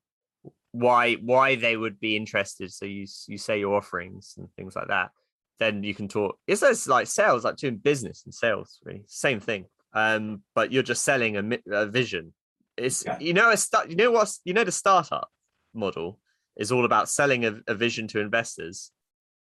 [0.72, 2.72] why why they would be interested.
[2.72, 5.10] So you you say your offerings and things like that.
[5.58, 6.38] Then you can talk.
[6.46, 9.66] It's like sales, like doing business and sales, really same thing.
[9.94, 12.32] Um, but you're just selling a, a vision.
[12.76, 13.18] It's Yeah.
[13.20, 13.90] you know a start.
[13.90, 15.28] You know what's you know the startup
[15.74, 16.18] model
[16.56, 18.90] is all about selling a, a vision to investors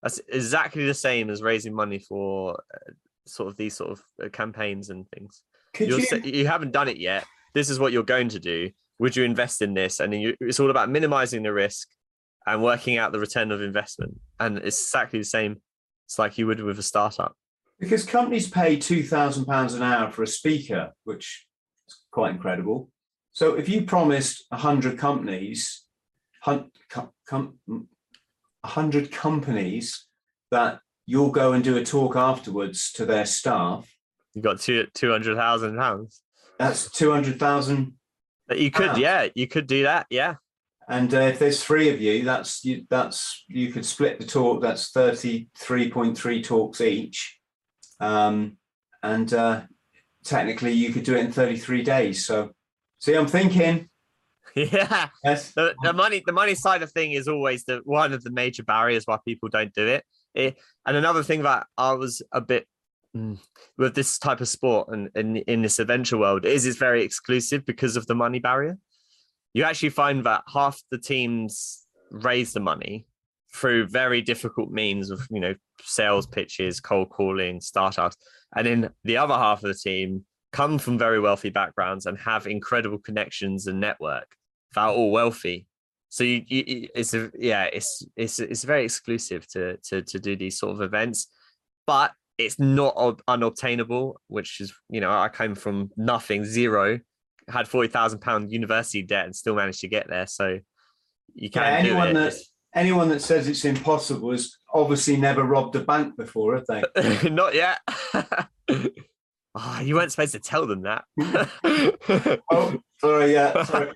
[0.04, 2.92] that's exactly the same as raising money for uh,
[3.26, 5.44] sort of these sort of uh, campaigns and things.
[5.80, 7.26] You, you haven't done it yet.
[7.58, 8.70] This is what you're going to do.
[9.00, 10.00] Would you invest in this?
[10.00, 11.88] And then you, it's all about minimizing the risk
[12.46, 14.20] and working out the return of investment.
[14.40, 15.60] And it's exactly the same.
[16.06, 17.36] It's like you would with a startup.
[17.80, 21.48] because companies pay £2,000 an hour for a speaker, which
[21.88, 22.92] is quite incredible.
[23.32, 25.84] So if you promised 100 companies,
[26.42, 30.06] hun- com- com- 100 companies
[30.52, 33.90] that you'll go and do a talk afterwards to their staff,
[34.36, 36.22] You got two two hundred thousand pounds.
[36.58, 37.94] That's 200,000
[38.48, 38.96] But You could, Wow.
[38.98, 40.08] yeah, you could do that.
[40.10, 40.36] Yeah,
[40.88, 44.62] And uh, if there's three of you, that's you, that's you could split the talk.
[44.62, 47.38] That's thirty three point three talks each,
[48.00, 48.58] um,
[49.04, 49.62] and uh,
[50.24, 52.26] technically you could do it in thirty three days.
[52.26, 52.52] So,
[53.00, 53.90] see, I'm thinking.
[54.56, 55.10] yeah.
[55.24, 55.52] Yes.
[55.52, 58.64] the, the money the money side of thing is always the one of the major
[58.64, 60.06] barriers why people don't do it.
[60.34, 62.66] it and another thing that I was a bit
[63.18, 63.40] Mm.
[63.78, 67.66] with this type of sport and in, in this adventure world is it's very exclusive
[67.66, 68.78] because of the money barrier.
[69.54, 73.08] You actually find that half the teams raise the money
[73.54, 78.18] through very difficult means of you know sales pitches, cold calling, startups,
[78.56, 82.48] and then the other half of the team come from very wealthy backgrounds and have
[82.48, 84.28] incredible connections and network
[84.76, 85.68] They're all wealthy.
[86.10, 90.36] So you you- it's a yeah, it's it's it's very exclusive to to to do
[90.36, 91.28] these sort of events,
[91.86, 94.22] but it's not ob- unobtainable.
[94.28, 97.00] Which is you know I came from nothing, zero,
[97.50, 100.28] had forty thousand pound university debt and still managed to get there.
[100.28, 100.60] So
[101.36, 102.34] you Yeah, can do anyone that
[102.76, 107.30] anyone that says it's impossible has obviously never robbed a bank before, have they?
[107.30, 107.80] not yet.
[109.56, 111.06] oh, you weren't supposed to tell them that.
[112.50, 113.92] Oh, sorry, yeah, sorry.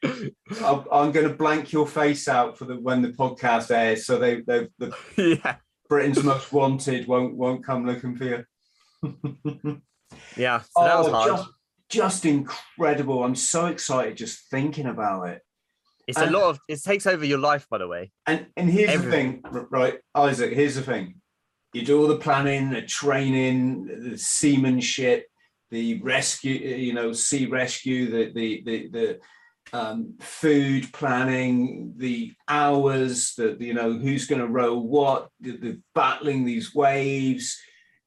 [0.63, 4.19] I'm, I'm going to blank your face out for the when the podcast airs, so
[4.19, 5.55] they, they the yeah,
[5.91, 9.81] Britain's most wanted won't won't come looking for you.
[10.37, 10.61] yeah.
[10.61, 11.29] So that was Oh, hard.
[11.31, 11.49] Just,
[11.89, 13.25] just incredible.
[13.25, 15.41] I'm so excited just thinking about it.
[16.07, 16.59] It's a lot of.
[16.69, 18.13] It takes over your life, by the way.
[18.25, 19.41] And and here's Everything.
[19.43, 20.53] the thing, right, Isaac.
[20.53, 21.15] Here's the thing.
[21.73, 25.25] You do all the planning, the training, the seamanship,
[25.71, 26.53] the rescue.
[26.53, 29.19] You know, sea rescue, the the the the
[29.73, 35.57] um, food planning, the hours, the the, you know who's going to row what, the,
[35.57, 37.57] the battling these waves,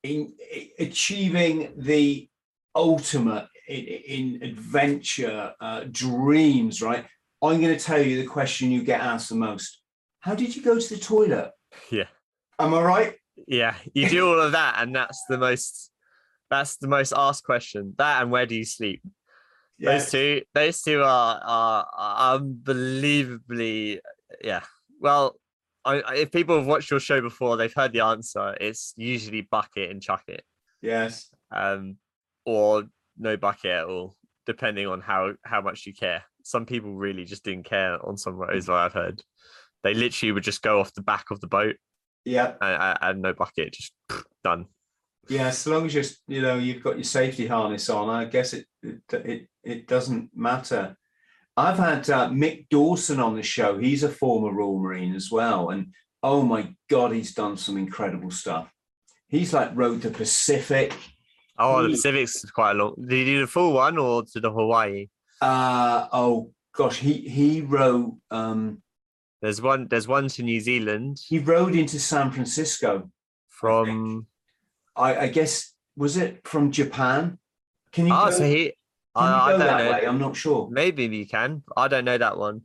[0.03, 0.35] in,
[0.79, 2.29] achieving the
[2.75, 6.83] ultimate in, in adventure uh, dreams.
[6.83, 7.07] Right.
[7.43, 9.81] I'm going to tell you the question you get asked the most.
[10.21, 11.51] How did you go to the toilet?
[11.91, 12.09] Yeah.
[12.59, 13.15] Am I right?
[13.47, 15.91] Yeah, you do all of that, and that's the most.
[16.51, 17.95] That's the most asked question.
[17.99, 19.03] That and where do you sleep?
[19.81, 20.43] Those two.
[20.55, 24.01] Those two are are, are unbelievably.
[24.43, 24.62] Yeah.
[25.01, 25.37] Well,
[25.85, 28.57] I, I- if people have watched your show before, they've heard the answer.
[28.61, 30.43] It's usually bucket and chuck it,
[30.81, 31.31] Yes.
[31.51, 31.97] um,
[32.47, 32.85] or
[33.18, 34.16] no bucket at all,
[34.47, 36.25] depending on how how much you care.
[36.45, 38.68] Some people really just didn't care on some rows.
[38.68, 39.22] I've heard.
[39.83, 41.77] They literally would just go off the back of the boat
[42.25, 42.55] Yeah.
[42.61, 43.93] and, and- and no bucket, just
[44.43, 44.66] done.
[45.29, 45.49] Yeah.
[45.49, 48.66] As long as you're, you know, you've got your safety harness on, I guess it
[48.83, 50.97] it it, it doesn't matter.
[51.57, 53.79] I've had uh, Mick Dawson on the show.
[53.79, 58.31] He's a former Royal Marine as well, and oh my God, he's done some incredible
[58.31, 58.70] stuff.
[59.29, 60.95] He's like rowed the Pacific.
[61.59, 62.95] Oh, the Pacific's quite a long.
[62.99, 65.09] Did he do the full one or to the Hawaii?
[65.41, 68.83] Uh oh gosh, he he rowed um
[69.41, 69.87] There's one.
[69.89, 73.11] There's one to New Zealand he rowed into San Francisco.
[73.49, 74.27] from.
[74.97, 77.39] I, I guess was it from Japan?
[77.93, 78.73] Can you Oh, go, so he.
[79.15, 79.91] I, I don't that know.
[79.93, 80.07] way?
[80.07, 80.69] I'm not sure.
[80.71, 81.63] Maybe you can.
[81.77, 82.63] I don't know that one.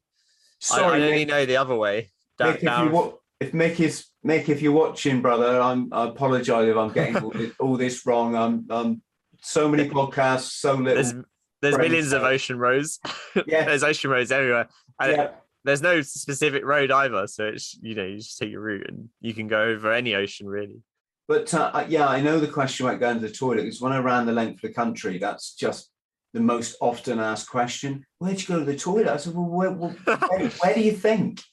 [0.72, 2.12] I, I Sorry, only know the other way.
[2.40, 6.08] Down, Mick, if, you wa- if Mick is Mick, if you're watching, brother, I'm I
[6.08, 8.36] apologise if I'm getting all, this, all this wrong.
[8.36, 9.02] I'm I'm
[9.42, 11.24] so many podcasts, so There's little.
[11.62, 13.00] there's brain millions of ocean roads.
[13.46, 14.68] Yeah, there's ocean roads everywhere.
[15.00, 15.32] And yeah,
[15.64, 17.28] there's no specific road either.
[17.28, 20.16] So it's you know you just take your route and you can go over any
[20.16, 20.82] ocean really.
[21.30, 24.00] But uh, yeah, I know the question about going to the toilet because when I
[24.00, 25.92] ran the length of the country, that's just
[26.34, 28.04] the most often asked question.
[28.18, 29.08] Where'd you go to the toilet?
[29.08, 31.44] I said, well, where, where, where do you think?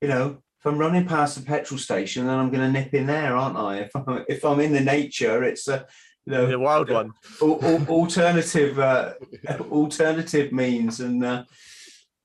[0.00, 3.06] You know, if I'm running past the petrol station, then I'm going to nip in
[3.06, 3.78] there, aren't I?
[3.78, 5.86] If I'm, if I'm in the nature, it's a
[6.24, 7.12] you know, the wild one.
[7.42, 9.14] alternative uh,
[9.72, 11.44] alternative means, and uh,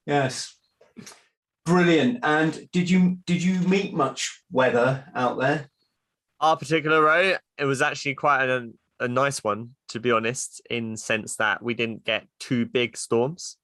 [0.05, 0.55] yes,
[1.65, 2.19] brilliant.
[2.21, 5.71] And did you did you meet much weather out there?
[6.45, 8.69] Our particular row, it was actually quite a,
[8.99, 13.57] a nice one, to be honest, in sense that we didn't get two big storms.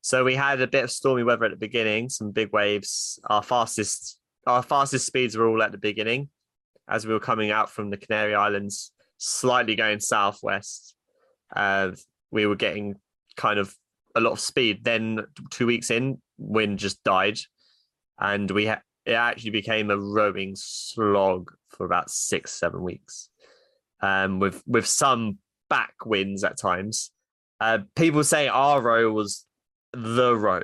[0.00, 3.18] So we had a bit of stormy weather at the beginning, some big waves.
[3.28, 6.28] Our fastest our fastest speeds were all at the beginning
[6.88, 10.94] as we were coming out from the Canary Islands, slightly going southwest.
[11.56, 11.90] Uh,
[12.30, 12.94] we were getting
[13.36, 13.74] kind of
[14.14, 14.84] a lot of speed.
[14.84, 17.38] Then two weeks in, wind just died,
[18.20, 23.28] and we had it actually became a rowing slog for about six seven weeks,
[24.00, 25.38] um, with with some
[25.68, 27.10] back winds at times.
[27.60, 29.46] Uh, people say our row was
[29.92, 30.62] the row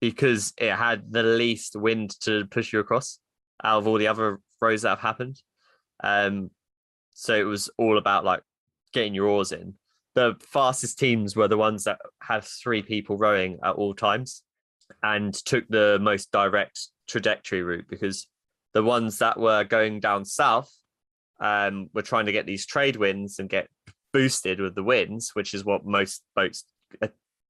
[0.00, 3.18] because it had the least wind to push you across
[3.62, 5.40] out of all the other rows that have happened.
[6.02, 6.50] Um,
[7.14, 8.42] so it was all about like
[8.92, 9.74] getting your oars in.
[10.14, 14.42] The fastest teams were the ones that had three people rowing at all times
[15.02, 18.26] and took the most direct trajectory route because
[18.72, 20.72] the ones that were going down south
[21.40, 23.68] um, were trying to get these trade winds and get
[24.12, 26.64] boosted with the winds, which is what most boats
[27.02, 27.08] uh,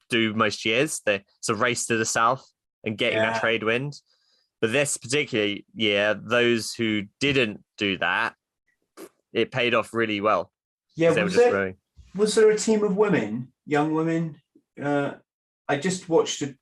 [0.08, 1.00] do most years.
[1.04, 2.46] They, it's a race to the south
[2.84, 3.32] and getting yeah.
[3.32, 3.94] that trade wind.
[4.60, 8.34] But this particular year, those who didn't do that,
[9.32, 10.50] it paid off really well.
[10.96, 11.74] Yeah, was there,
[12.14, 14.36] was there a team of women, young women?
[14.80, 15.14] Uh,
[15.68, 16.56] I just watched a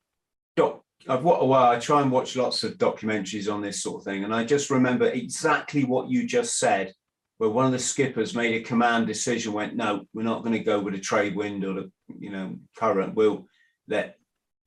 [0.56, 0.81] doc.
[1.08, 4.34] I've well, I try and watch lots of documentaries on this sort of thing, and
[4.34, 6.92] I just remember exactly what you just said
[7.42, 10.62] where one of the skippers made a command decision, went, no, we're not going to
[10.62, 11.90] go with a trade wind or the,
[12.20, 13.16] you know, current.
[13.16, 13.48] We'll
[13.88, 14.16] let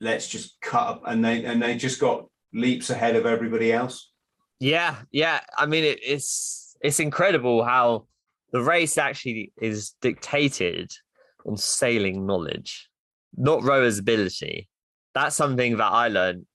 [0.02, 4.12] let's just cut up, and they and they just got leaps ahead of everybody else.
[4.60, 5.40] Yeah, yeah.
[5.58, 8.08] I mean, it, it's it's incredible how
[8.52, 10.92] the race actually is dictated
[11.46, 12.90] on sailing knowledge,
[13.38, 14.68] not rowers' ability.
[15.16, 16.46] That's something that I learned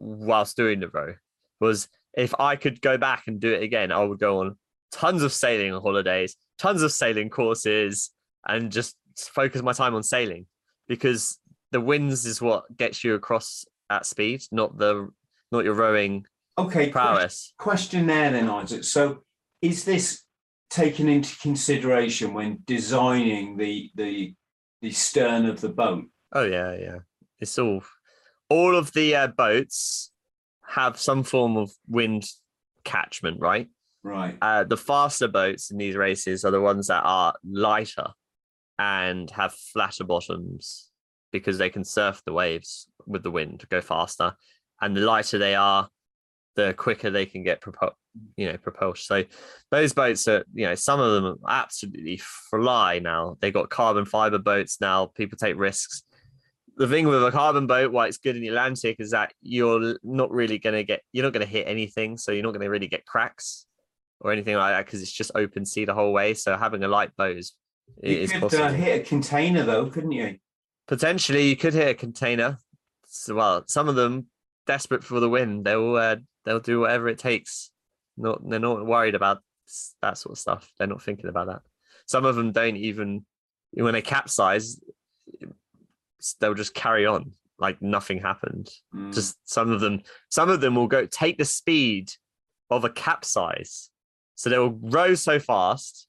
[0.00, 1.14] whilst doing the row.
[1.60, 4.56] Was if I could go back and do it again, I would go on
[4.90, 8.10] tons of sailing holidays, tons of sailing courses,
[8.46, 10.46] and just focus my time on sailing
[10.88, 11.38] because
[11.72, 15.08] the winds is what gets you across at speed, not the
[15.52, 16.26] not your rowing
[16.58, 17.52] okay prowess.
[17.58, 18.84] Question there then, Isaac.
[18.84, 19.22] So
[19.62, 20.22] is this
[20.70, 24.34] taken into consideration when designing the the
[24.82, 26.04] the stern of the boat?
[26.32, 26.98] Oh yeah, yeah.
[27.38, 27.82] It's all
[28.48, 30.12] all of the uh, boats
[30.68, 32.28] have some form of wind
[32.84, 33.68] catchment, right?
[34.02, 34.36] Right.
[34.40, 38.08] Uh, the faster boats in these races are the ones that are lighter
[38.78, 40.90] and have flatter bottoms
[41.32, 44.34] because they can surf the waves with the wind, go faster.
[44.80, 45.88] And the lighter they are,
[46.54, 47.94] the quicker they can get propelled,
[48.36, 48.98] you know, propelled.
[48.98, 49.24] So
[49.70, 53.36] those boats are, you know, some of them absolutely fly now.
[53.40, 55.06] They got carbon fiber boats now.
[55.06, 56.02] People take risks.
[56.76, 59.96] The thing with a carbon boat, why it's good in the Atlantic, is that you're
[60.02, 62.18] not really going to get, you're not going to hit anything.
[62.18, 63.66] So you're not going to really get cracks
[64.20, 66.34] or anything like that because it's just open sea the whole way.
[66.34, 67.52] So having a light boat is,
[68.02, 68.64] you is could possible.
[68.64, 70.38] uh, hit a container though, couldn't you?
[70.86, 72.58] Potentially, you could hit a container.
[73.06, 74.26] So, well, some of them
[74.66, 77.70] desperate for the win, they'll uh, they'll do whatever it takes.
[78.16, 79.42] Not they're not worried about
[80.02, 80.70] that sort of stuff.
[80.78, 81.62] They're not thinking about that.
[82.06, 83.24] Some of them don't even
[83.72, 84.80] when they capsize,
[86.40, 88.68] they'll just carry on like nothing happened.
[88.94, 89.14] Mm.
[89.14, 92.10] Just some of them, some of them will go take the speed
[92.70, 93.90] of a capsize
[94.36, 96.06] so they will row so fast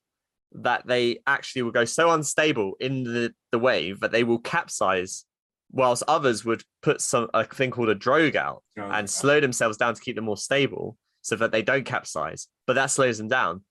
[0.52, 5.26] that they actually will go so unstable in the, the wave that they will capsize,
[5.72, 9.78] whilst others would put some a thing called a drogue out Oh, and slow themselves
[9.78, 12.48] down to keep them more stable so that they don't capsize.
[12.66, 13.64] But that slows them down.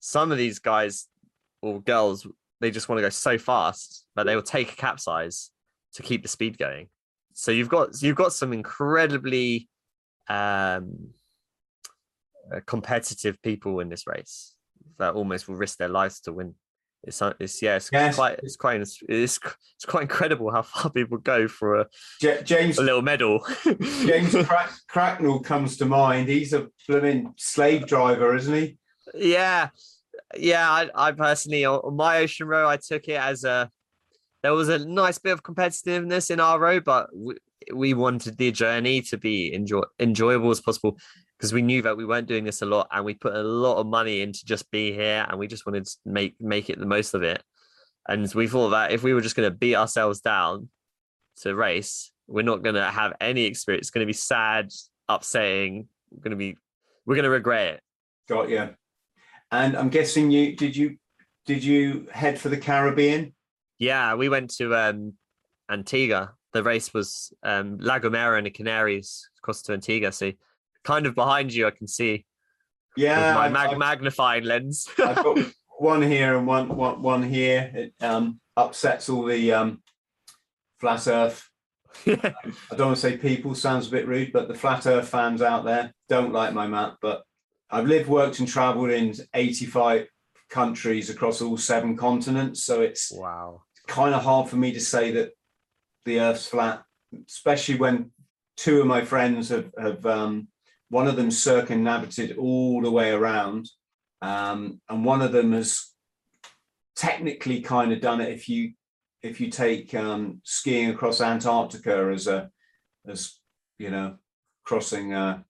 [0.00, 1.08] Some of these guys
[1.60, 2.26] or girls,
[2.60, 5.50] they just want to go so fast that they will take a capsize
[5.94, 6.88] to keep the speed going.
[7.32, 9.68] So you've got you've got some incredibly
[10.28, 11.10] um
[12.54, 14.54] uh, competitive people in this race
[14.98, 16.54] that almost will risk their lives to win.
[17.06, 18.14] It's, uh, it's yeah, it's Yes.
[18.16, 19.38] quite it's quite it's, it's
[19.86, 21.86] quite incredible how far people go for a,
[22.44, 23.44] James a little medal.
[23.82, 26.28] James Crack- Cracknell comes to mind.
[26.28, 28.78] He's a blooming slave driver, isn't he?
[29.14, 29.68] yeah,
[30.36, 30.70] yeah.
[30.70, 33.70] I, I personally on on my ocean row, I took it as a
[34.44, 37.34] there was a nice bit of competitiveness in our row, but we,
[37.72, 40.98] we wanted the journey to be enjoy, enjoyable as possible.
[41.38, 43.78] because we knew that we weren't doing this a lot and we put a lot
[43.78, 46.84] of money into just be here and we just wanted to make make it the
[46.84, 47.42] most of it.
[48.06, 50.68] And we thought that if we were just going to beat ourselves down
[51.40, 53.84] to race, we're not going to have any experience.
[53.86, 54.70] It's going to be sad,
[55.08, 55.88] upsetting.
[56.10, 56.58] We're going to be,
[57.06, 57.80] we're going to regret it.
[58.28, 58.68] Got you.
[59.50, 60.98] And I'm guessing you did you
[61.46, 63.32] did you head for the Caribbean?
[63.78, 65.14] Yeah, we went to um,
[65.70, 66.32] Antigua.
[66.52, 70.12] The race was um, La Gomera and the Canaries across to Antigua.
[70.12, 70.32] So
[70.84, 72.24] kind of behind you, I can see.
[72.96, 74.88] Yeah, my mag- magnifying lens.
[74.98, 75.38] I've got
[75.78, 77.70] one here and one one, one here.
[77.74, 79.82] It um, upsets all the um,
[80.78, 81.48] flat Earth.
[82.06, 82.34] I
[82.76, 85.64] don't want to say people sounds a bit rude, but the flat Earth fans out
[85.64, 86.98] there don't like my map.
[87.02, 87.22] But
[87.70, 90.06] I've lived, worked, and travelled in 85
[90.50, 92.64] countries across all seven continents.
[92.64, 95.30] So it's wow, kind of hard for me to say that
[96.04, 96.82] the Earth's flat,
[97.28, 98.10] especially when
[98.56, 100.48] two of my friends have, have um,
[100.88, 103.68] one of them circumnavigated all the way around,
[104.22, 105.92] um, and one of them has
[106.96, 108.32] technically kind of done it.
[108.32, 108.72] If you
[109.22, 112.50] if you take um, skiing across Antarctica as a
[113.06, 113.38] as
[113.78, 114.16] you know
[114.64, 115.42] crossing uh,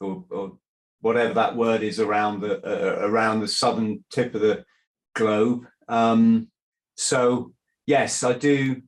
[0.00, 0.58] or, or
[1.02, 4.64] whatever that word is around the uh, around the southern tip of the
[5.14, 5.66] globe.
[5.88, 6.48] Um,
[6.96, 7.52] so
[7.86, 8.82] yes, I do.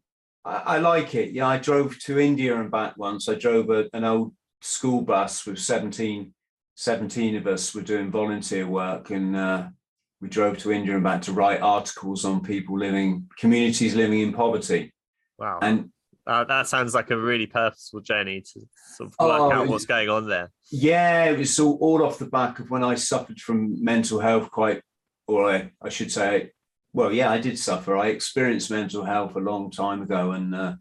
[0.45, 1.33] I, I, like it.
[1.33, 3.29] Yeah, I drove to India and back once.
[3.29, 6.33] I drove a, an old school bus with 17,
[6.77, 9.67] 17 of us were doing volunteer work and uh,
[10.21, 14.33] we drove to India and back to write articles on people living communities living in
[14.33, 14.93] poverty.
[15.39, 15.59] Wow.
[15.61, 15.91] And
[16.27, 18.61] uh, that sounds like a really purposeful journey to
[18.97, 20.51] sort of work oh, out what's going on there.
[20.71, 24.51] Yeah, it was all, all off the back of when I suffered from mental health
[24.51, 24.83] quite,
[25.27, 26.53] or I, I should say,
[26.95, 27.97] well, yeah, I did suffer.
[27.97, 30.77] I experienced mental health a long time ago, and uh,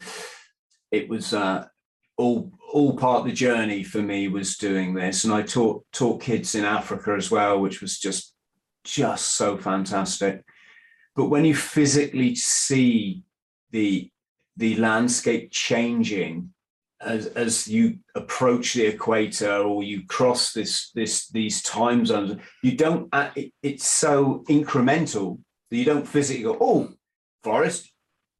[0.91, 1.66] it was uh,
[2.18, 5.26] all all part of the journey for me was doing this.
[5.26, 8.34] And I taught taught kids in Africa as well, which was just
[8.86, 10.44] just so fantastic.
[11.16, 13.24] But when you physically see
[13.72, 14.10] the
[14.58, 16.54] the landscape changing
[17.01, 22.41] as as you approach the equator or you cross this this these time zones.
[22.62, 25.39] You don't it, it's so incremental
[25.70, 26.89] that you don't physically go oh
[27.43, 27.91] forest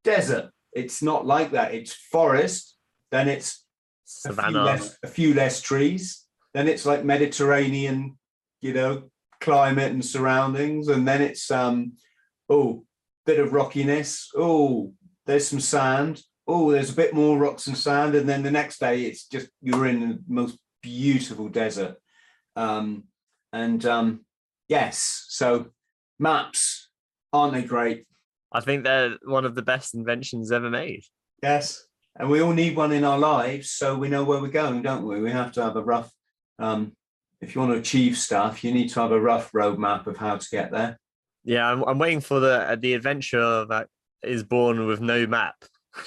[0.04, 0.52] desert.
[0.72, 1.74] It's not like that.
[1.74, 2.78] It's forest
[3.12, 3.66] then it's
[4.06, 4.48] Savannah.
[4.48, 8.18] A few, less, a few less trees then it's like mediterranean
[8.62, 9.10] you know
[9.42, 11.94] climate and surroundings and then it's um
[12.50, 12.86] oh
[13.26, 14.30] bit of rockiness.
[14.36, 14.94] Oh
[15.26, 16.22] there's some sand.
[16.48, 18.16] Oh, there's a bit more rocks and sand.
[18.16, 21.96] And then the next day, it's just you're in the most beautiful desert.
[22.56, 23.06] Um,
[23.52, 24.26] and um,
[24.68, 25.68] yes, so
[26.20, 26.90] maps,
[27.32, 28.06] aren't they great?
[28.52, 31.04] I think they're one of the best inventions ever made.
[31.42, 31.86] Yes.
[32.16, 35.08] And we all need one in our lives so we know where we're going, don't
[35.08, 35.20] we?
[35.20, 36.12] We have to have a rough,
[36.60, 36.94] um,
[37.42, 40.38] if you want to achieve stuff, you need to have a rough roadmap of how
[40.38, 41.00] to get there.
[41.44, 43.90] Yeah, I'm, I'm waiting for the the adventure that
[44.24, 45.56] is born with no map.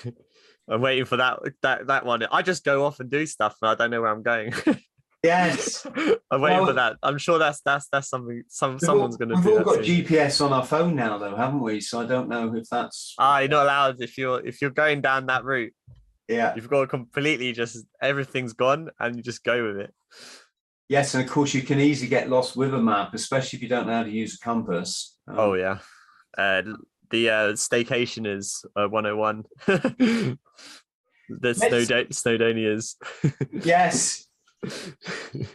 [0.68, 2.24] I'm waiting for that that that one.
[2.30, 4.52] I just go off and do stuff, and I don't know where I'm going.
[5.22, 5.86] yes,
[6.30, 6.96] I'm waiting well, for that.
[7.02, 9.40] I'm sure that's that's that's something some someone's going to do.
[9.42, 10.04] We've all got soon.
[10.04, 11.80] GPS on our phone now, though, haven't we?
[11.80, 13.14] So I don't know if that's.
[13.18, 15.72] Ah, you're not allowed if you're if you're going down that route.
[16.28, 19.94] Yeah, you've got to completely just everything's gone, and you just go with it.
[20.88, 23.68] Yes, and of course you can easily get lost with a map, especially if you
[23.68, 25.16] don't know how to use a compass.
[25.28, 25.78] Um, oh yeah.
[26.36, 26.62] Uh,
[27.10, 29.44] the uh, staycation is uh, 101.
[29.66, 32.96] the Snowd- Snowdonias.
[33.64, 34.26] yes.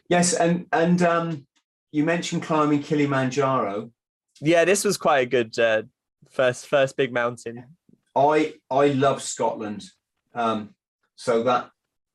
[0.09, 1.47] Yes, and and um,
[1.91, 3.91] you mentioned climbing Kilimanjaro.
[4.39, 5.83] Yeah, this was quite a good uh,
[6.29, 7.65] first first big mountain.
[8.15, 9.83] I I love Scotland.
[10.33, 10.75] Um,
[11.15, 11.71] so that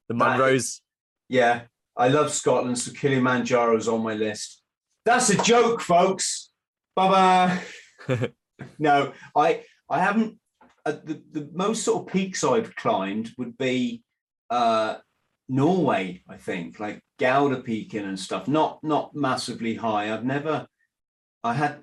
[0.09, 0.81] the Munros.
[1.29, 1.63] Yeah,
[1.97, 2.79] I love Scotland.
[2.79, 4.63] So Kilimanjaro's on my list.
[5.05, 6.51] That's a joke, folks.
[6.95, 7.61] Bye
[8.09, 8.29] bye.
[8.79, 10.39] no, I I haven't.
[10.85, 14.03] Uh, the the most sort of peaks I've climbed would be
[14.51, 14.97] uh,
[15.49, 16.23] Norway.
[16.29, 18.49] I think like Gaudapiken and stuff.
[18.49, 20.13] Not not massively high.
[20.13, 20.67] I've never.
[21.43, 21.81] I had.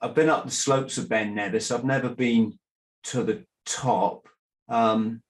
[0.00, 1.70] I've been up the slopes of Ben Nevis.
[1.70, 2.58] I've never been
[3.04, 4.28] to the top.
[4.68, 5.22] Um,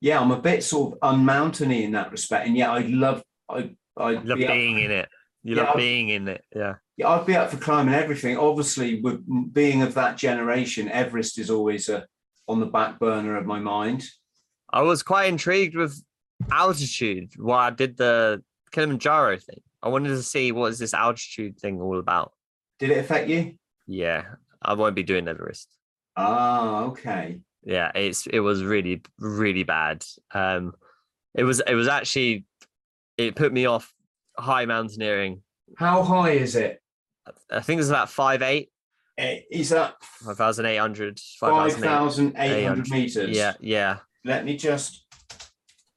[0.00, 3.22] yeah, I'm a bit sort of unmountainy in that respect, and yeah, I love.
[3.48, 5.08] I I love be being up, in it.
[5.42, 6.44] You yeah, love being in it.
[6.54, 6.74] Yeah.
[6.96, 8.36] Yeah, I'd be up for climbing everything.
[8.36, 12.06] Obviously, with being of that generation, Everest is always a,
[12.46, 14.04] on the back burner of my mind.
[14.72, 16.02] I was quite intrigued with
[16.50, 19.60] altitude while I did the Kilimanjaro thing.
[19.82, 22.32] I wanted to see what is this altitude thing all about.
[22.78, 23.54] Did it affect you?
[23.86, 24.24] Yeah,
[24.62, 25.68] I won't be doing Everest.
[26.16, 27.40] Ah, okay.
[27.62, 30.04] Yeah, it's it was really really bad.
[30.32, 30.74] Um,
[31.34, 32.44] it was it was actually
[33.16, 33.92] it put me off
[34.38, 35.42] high mountaineering.
[35.76, 36.80] How high is it?
[37.50, 38.70] I think it's about five eight,
[39.18, 41.84] Eh, Is that five thousand eight hundred, five 5,800.
[41.88, 42.90] thousand eight hundred 800.
[42.90, 43.36] meters?
[43.36, 43.98] Yeah, yeah.
[44.24, 45.04] Let me just.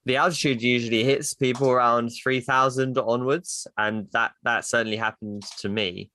[0.05, 5.69] The altitude usually hits people around three thousand onwards, and that that certainly happened to
[5.69, 6.11] me.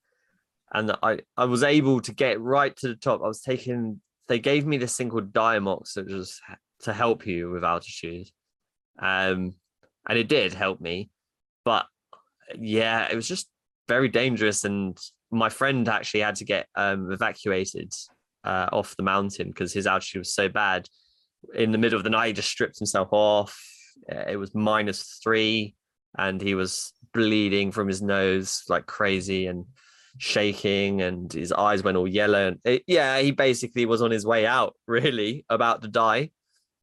[0.72, 3.22] And I I was able to get right to the top.
[3.24, 4.00] I was taking.
[4.28, 6.38] They gave me this thing called Diamox, which was
[6.82, 8.28] to help you with altitude,
[9.00, 9.54] um,
[10.06, 11.08] and it did help me.
[11.64, 11.86] But
[12.56, 13.48] yeah, it was just
[13.88, 14.96] very dangerous, and
[15.30, 17.92] my friend actually had to get um, evacuated
[18.44, 20.88] uh, off the mountain because his altitude was so bad.
[21.54, 23.58] In the middle of the night, he just stripped himself off.
[24.08, 25.74] It was minus three,
[26.16, 29.64] and he was bleeding from his nose like crazy and
[30.18, 32.48] shaking, and his eyes went all yellow.
[32.48, 36.30] And it- yeah, he basically was on his way out, really, about to die.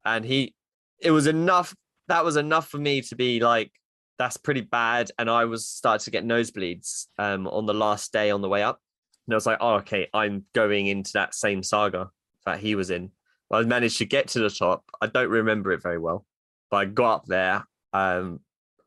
[0.03, 0.53] And he,
[1.01, 1.75] it was enough.
[2.07, 3.71] That was enough for me to be like,
[4.17, 5.11] that's pretty bad.
[5.19, 8.63] And I was starting to get nosebleeds um, on the last day on the way
[8.63, 8.79] up.
[9.27, 12.09] And I was like, oh, okay, I'm going into that same saga
[12.45, 13.11] that he was in.
[13.51, 14.83] I managed to get to the top.
[15.01, 16.25] I don't remember it very well,
[16.69, 17.63] but I got up there.
[17.93, 18.39] Um,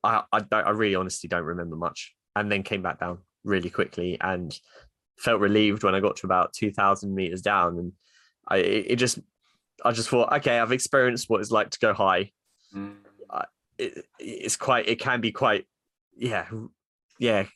[0.03, 4.19] I, I I really honestly don't remember much, and then came back down really quickly
[4.21, 4.59] and
[5.19, 7.93] felt relieved when I got to about two thousand meters down, and
[8.49, 9.21] I it, it just
[9.85, 12.33] I just thought, okay, I've experienced what it's like to go high.
[12.75, 12.97] Mm.
[13.79, 15.67] It, it's quite, it can be quite,
[16.17, 16.47] yeah,
[17.19, 17.47] yeah,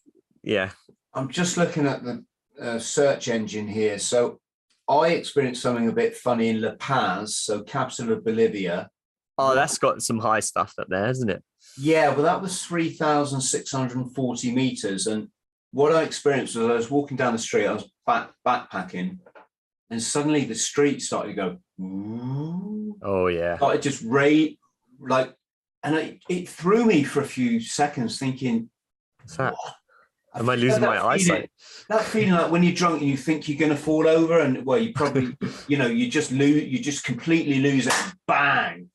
[0.42, 0.70] yeah.
[1.14, 2.24] I'm just looking at the
[2.60, 3.98] uh, search engine here.
[3.98, 4.40] So
[4.88, 8.90] I experienced something a bit funny in La Paz, so capital of Bolivia.
[9.38, 11.42] Oh, that's got some high stuff up there, hasn't it?
[11.78, 15.06] Yeah, well, that was 3,640 meters.
[15.06, 15.28] And
[15.72, 19.18] what I experienced was I was walking down the street, I was back, backpacking,
[19.90, 23.56] and suddenly the street started to go, ooh, Oh yeah.
[23.56, 24.58] started just rate
[25.00, 25.34] like,
[25.82, 28.70] and it, it threw me for a few seconds thinking,
[29.20, 29.52] What's that?
[29.52, 29.74] "What?"
[30.34, 31.50] Am I losing my feeling- eyesight?
[31.88, 34.64] That feeling like when you're drunk and you think you're going to fall over, and
[34.64, 35.36] well, you probably,
[35.68, 37.94] you know, you just lose, you just completely lose it.
[38.26, 38.88] Bang!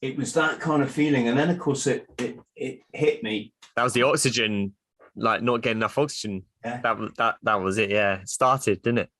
[0.00, 3.52] It was that kind of feeling, and then of course it it, it hit me.
[3.76, 4.74] That was the oxygen,
[5.14, 6.44] like not getting enough oxygen.
[6.64, 6.80] Yeah.
[6.80, 7.90] That was that that was it.
[7.90, 9.10] Yeah, it started, didn't it?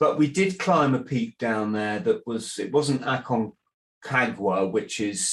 [0.00, 5.28] But we did climb a peak down there that was it wasn't Aconcagua, which is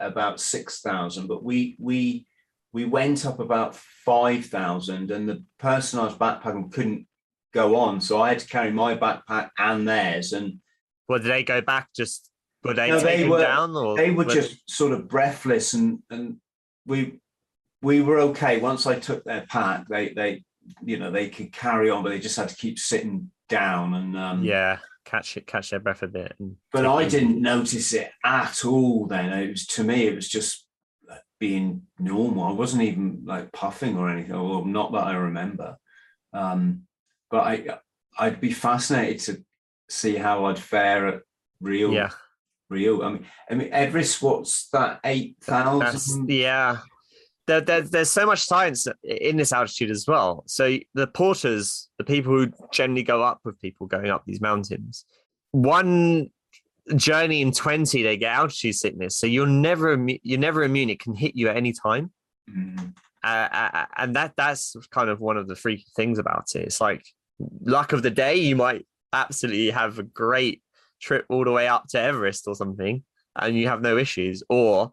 [0.00, 2.26] about six thousand, but we we
[2.72, 7.06] we went up about five thousand, and the person I was backpacking couldn't
[7.52, 10.58] go on, so I had to carry my backpack and theirs, and
[11.08, 11.88] Well, did they go back?
[11.94, 12.30] Just
[12.62, 15.74] were they No, they taken were- down, or they were were- just sort of breathless,
[15.74, 16.36] and and
[16.86, 17.20] we
[17.82, 19.86] we were okay once I took their pack.
[19.88, 20.44] They they
[20.84, 24.16] you know they could carry on, but they just had to keep sitting down, and
[24.16, 26.34] um, yeah catch it, catch their breath a bit.
[26.38, 29.32] And but I didn't notice it at all then.
[29.32, 30.66] It was to me, it was just
[31.38, 32.44] being normal.
[32.44, 35.76] I wasn't even like puffing or anything, or not that I remember.
[36.32, 36.82] Um,
[37.30, 37.78] but I
[38.18, 39.44] I'd be fascinated to
[39.88, 41.22] see how I'd fare at
[41.60, 42.10] real Yeah,
[42.68, 43.02] real.
[43.02, 46.28] I mean I mean Everest, what's that, eight thousand?
[46.30, 46.78] yeah.
[47.50, 50.44] There, there, there's so much science in this altitude as well.
[50.46, 55.04] So the porters, the people who generally go up with people going up these mountains,
[55.50, 56.30] one
[56.94, 59.16] journey in 20 they get altitude sickness.
[59.16, 60.90] So you're never you're never immune.
[60.90, 62.12] It can hit you at any time.
[62.48, 62.94] Mm,
[63.24, 66.66] uh, uh, and that that's kind of one of the freaky things about it.
[66.66, 67.04] It's like
[67.62, 70.62] luck of the day, you might absolutely have a great
[71.00, 73.02] trip all the way up to Everest or something,
[73.34, 74.92] and you have no issues, or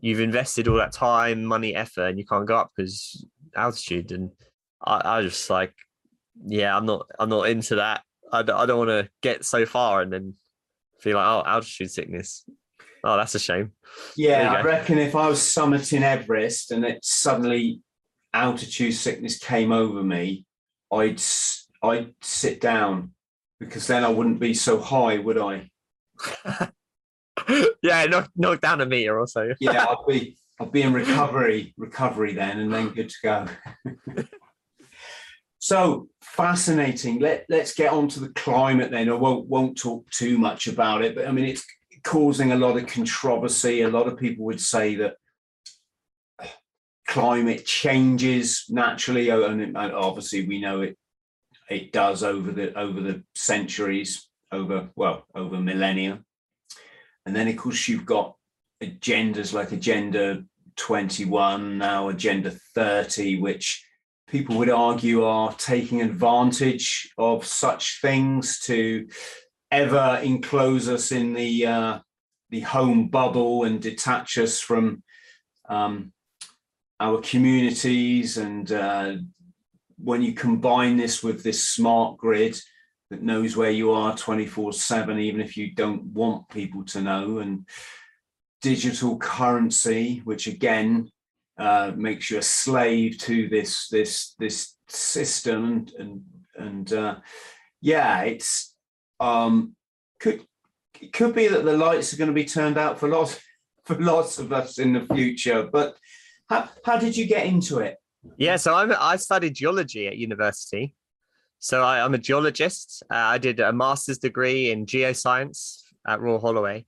[0.00, 4.12] you've invested all that time, money, effort, and you can't go up because altitude.
[4.12, 4.30] And
[4.84, 5.74] I, I just like,
[6.44, 8.02] yeah, I'm not, I'm not into that.
[8.32, 10.34] I, I don't want to get so far and then
[11.00, 12.44] feel like, oh, altitude sickness.
[13.04, 13.72] Oh, that's a shame.
[14.16, 17.80] Yeah, I reckon if I was summiting Everest and it suddenly
[18.34, 20.44] altitude sickness came over me,
[20.92, 21.22] I'd
[21.82, 23.12] I'd sit down
[23.60, 25.70] because then I wouldn't be so high, would I?
[27.82, 29.52] yeah, knock, knock down a meter or so.
[29.60, 33.46] Yeah, I'll be I'd be in recovery, recovery then, and then good to go.
[35.58, 37.20] so fascinating.
[37.20, 39.08] Let let's get on to the climate then.
[39.08, 41.64] I won't won't talk too much about it, but I mean it's
[42.04, 43.82] causing a lot of controversy.
[43.82, 45.16] A lot of people would say that
[47.06, 50.96] climate changes naturally, oh, and it- and obviously we know it
[51.68, 56.22] it does over the over the centuries, over well over millennia,
[57.26, 58.36] and then of course you've got
[58.82, 60.44] agendas like Agenda
[60.76, 63.84] 21, now Agenda 30, which
[64.28, 69.08] people would argue are taking advantage of such things to
[69.70, 71.98] ever enclose us in the uh,
[72.50, 75.02] the home bubble and detach us from
[75.68, 76.12] um,
[77.00, 78.38] our communities.
[78.38, 79.16] And uh,
[79.98, 82.56] when you combine this with this smart grid
[83.10, 87.38] that knows where you are 24 7 even if you don't want people to know
[87.38, 87.66] and
[88.62, 91.08] digital currency which again
[91.58, 96.22] uh, makes you a slave to this this this system and and,
[96.56, 97.16] and uh,
[97.80, 98.74] yeah it's
[99.20, 99.74] um
[100.20, 100.44] could
[101.00, 103.40] it could be that the lights are going to be turned out for lots
[103.84, 105.96] for lots of us in the future but
[106.48, 107.96] how, how did you get into it
[108.36, 110.94] yeah, so I'm, I studied geology at university.
[111.58, 113.02] So I, am a geologist.
[113.10, 116.84] Uh, I did a master's degree in geoscience at Royal Holloway.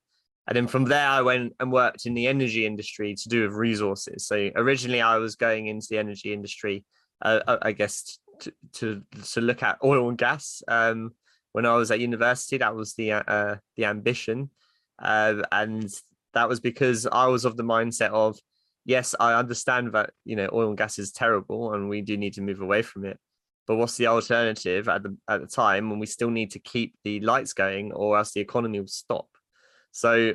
[0.47, 3.53] And then from there, I went and worked in the energy industry to do with
[3.53, 4.27] resources.
[4.27, 6.85] So originally, I was going into the energy industry,
[7.23, 9.03] uh, uh I guess, to, to,
[9.33, 10.63] to look at oil and gas.
[10.67, 11.13] Um,
[11.53, 14.51] when I was at university, that was the uh, the ambition,
[15.03, 15.93] uh, and
[16.35, 18.39] that was because I was of the mindset of
[18.85, 22.35] yes, I understand that you know oil and gas is terrible, and we do need
[22.35, 23.19] to move away from it.
[23.69, 26.95] But what's the alternative at the at the time when we still need to keep
[27.05, 29.29] the lights going, or else the economy will stop?
[29.93, 30.33] So,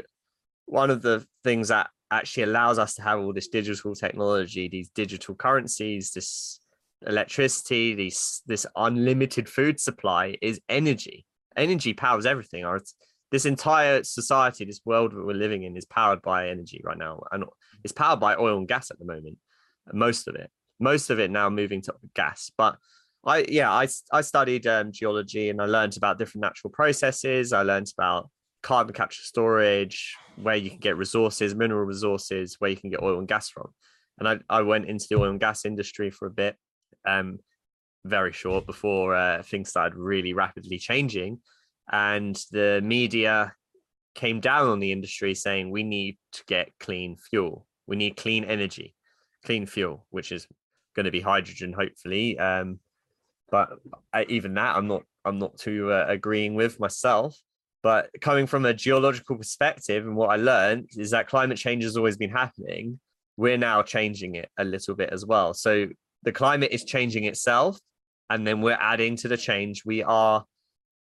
[0.67, 4.89] one of the things that actually allows us to have all this digital technology, these
[4.89, 6.59] digital currencies, this
[7.07, 11.25] electricity, these this unlimited food supply is energy.
[11.57, 12.63] Energy powers everything.
[12.63, 12.81] Our
[13.31, 17.23] this entire society, this world that we're living in, is powered by energy right now,
[17.31, 17.45] and
[17.83, 19.39] it's powered by oil and gas at the moment.
[19.91, 22.51] Most of it, most of it now moving to gas.
[22.55, 22.77] But
[23.25, 27.53] I, yeah, I I studied um, geology and I learned about different natural processes.
[27.53, 28.29] I learned about
[28.61, 33.19] carbon capture storage, where you can get resources, mineral resources, where you can get oil
[33.19, 33.67] and gas from.
[34.19, 36.55] And I, I went into the oil and gas industry for a bit,
[37.07, 37.39] um,
[38.05, 41.39] very short before uh, things started really rapidly changing
[41.91, 43.53] and the media
[44.15, 48.43] came down on the industry saying we need to get clean fuel we need clean
[48.43, 48.95] energy
[49.45, 50.47] clean fuel which is
[50.95, 52.79] going to be hydrogen hopefully um,
[53.51, 53.69] but
[54.11, 57.37] I, even that i'm not i'm not too uh, agreeing with myself.
[57.81, 61.97] But coming from a geological perspective and what i learned is that climate change has
[61.97, 62.99] always been happening.
[63.35, 65.53] We're now changing it a little bit as well.
[65.53, 65.87] So
[66.23, 67.77] the climate is changing itself
[68.29, 69.83] and then we're adding to the change.
[69.85, 70.45] We are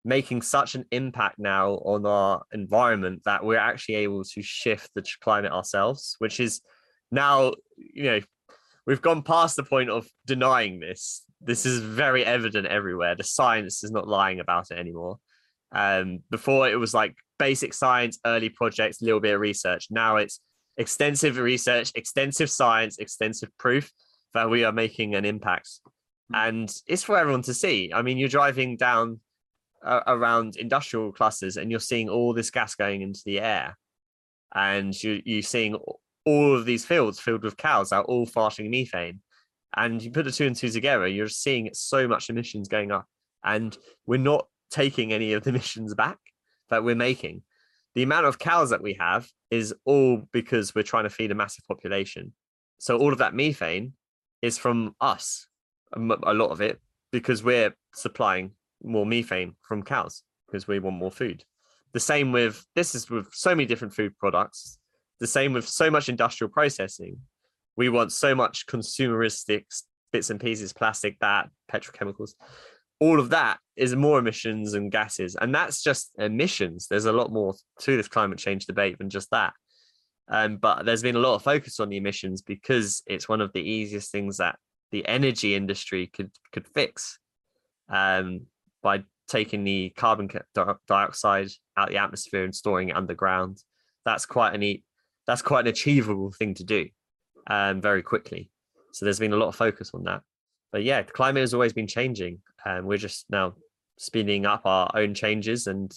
[0.06, 5.04] making such an impact now on our environment that we're actually able to shift the
[5.22, 6.62] climate ourselves, which is
[7.12, 8.20] now, you know,
[8.86, 11.24] we've gone past the point of denying this.
[11.46, 13.16] This is very evident everywhere.
[13.16, 15.20] The science is not lying about it anymore.
[15.72, 19.88] Um, before it was like basic science, early projects, a little bit of research.
[19.90, 20.40] Now it's
[20.78, 23.92] extensive research, extensive science, extensive proof
[24.34, 25.70] that we are making an impact.
[26.30, 26.36] Hmm.
[26.36, 27.92] And it's for everyone to see.
[27.94, 29.20] I mean, you're driving down
[29.84, 33.78] uh, around industrial clusters and you're seeing all this gas going into the air
[34.56, 35.76] and you, you're seeing
[36.26, 39.20] all of these fields filled with cows that are all farting methane
[39.78, 43.06] and you put the two and two together you're seeing so much emissions going up
[43.44, 46.18] and we're not taking any of the emissions back
[46.70, 47.42] that we're making
[47.96, 51.36] the amount of cows that we have is all because we're trying to feed a
[51.36, 52.34] massive population
[52.80, 53.94] so all of that methane
[54.42, 55.48] is from us
[55.96, 56.80] a lot of it
[57.12, 58.52] because we're supplying
[58.84, 61.44] more methane from cows because we want more food.
[61.94, 64.80] The same with this is with so many different food products.
[65.20, 67.18] The same with so much industrial processing.
[67.76, 69.66] We want so much consumeristic
[70.12, 72.32] bits and pieces, plastic, that, petrochemicals.
[73.00, 75.36] All of that is more emissions and gases.
[75.36, 76.88] And that's just emissions.
[76.88, 79.54] There's a lot more to this climate change debate than just that.
[80.30, 83.52] Um, but there's been a lot of focus on the emissions because it's one of
[83.54, 84.58] the easiest things that
[84.92, 87.18] the energy industry could could fix.
[87.90, 88.46] Um,
[88.84, 90.30] by taking the carbon
[90.88, 93.58] dioxide out the atmosphere and storing it underground.
[94.06, 94.84] That's quite a neat,
[95.26, 96.90] that's quite an achievable thing to do
[97.48, 98.50] um, very quickly.
[98.92, 100.22] So there's been a lot of focus on that.
[100.72, 102.40] But yeah, climate has always been changing.
[102.66, 103.56] And we're just now
[103.98, 105.68] speeding up our own changes.
[105.68, 105.92] And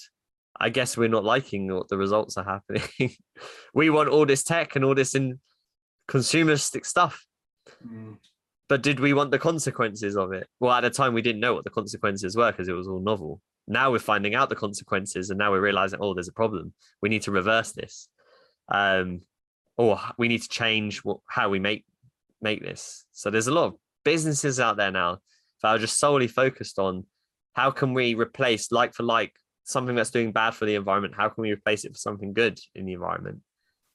[0.59, 3.15] I guess we're not liking what the results are happening.
[3.75, 5.41] we want all this tech and all this in
[6.09, 7.25] consumeristic stuff.
[7.87, 8.17] Mm
[8.69, 10.49] but did we want the consequences of it?
[10.61, 13.01] Well, at the time, we didn't know what the consequences were because it was all
[13.01, 13.41] novel.
[13.69, 16.73] Now we're finding out the consequences, and now we're realizing, oh, there's a problem.
[17.01, 18.09] We need to reverse this,
[18.69, 19.21] um,
[19.77, 21.85] or we need to change what, how we make
[22.41, 23.05] make this.
[23.13, 23.75] So there's a lot of
[24.05, 25.19] businesses out there now
[25.63, 27.05] that are just solely focused on
[27.55, 29.33] how can we replace like for like
[29.65, 31.15] something that's doing bad for the environment.
[31.17, 33.41] How can we replace it for something good in the environment?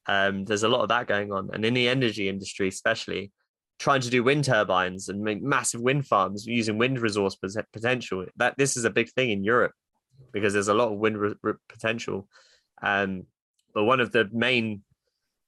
[0.07, 3.31] Um, there's a lot of that going on, and in the energy industry, especially
[3.79, 7.37] trying to do wind turbines and make massive wind farms using wind resource
[7.73, 8.25] potential.
[8.35, 9.73] That this is a big thing in Europe
[10.33, 12.27] because there's a lot of wind re- potential.
[12.81, 13.23] Um,
[13.73, 14.83] but one of the main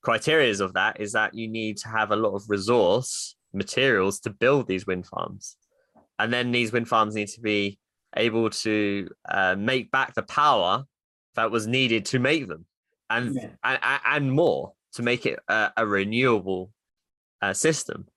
[0.06, 4.30] criterias of that is that you need to have a lot of resource materials to
[4.30, 5.58] build these wind farms.
[6.20, 7.80] And then these wind farms need to be
[8.16, 10.84] able to uh, make back the power
[11.36, 12.66] that was needed to make them
[13.10, 13.50] and yeah.
[13.64, 16.72] and, and more to make it a, a renewable
[17.42, 18.08] uh, system.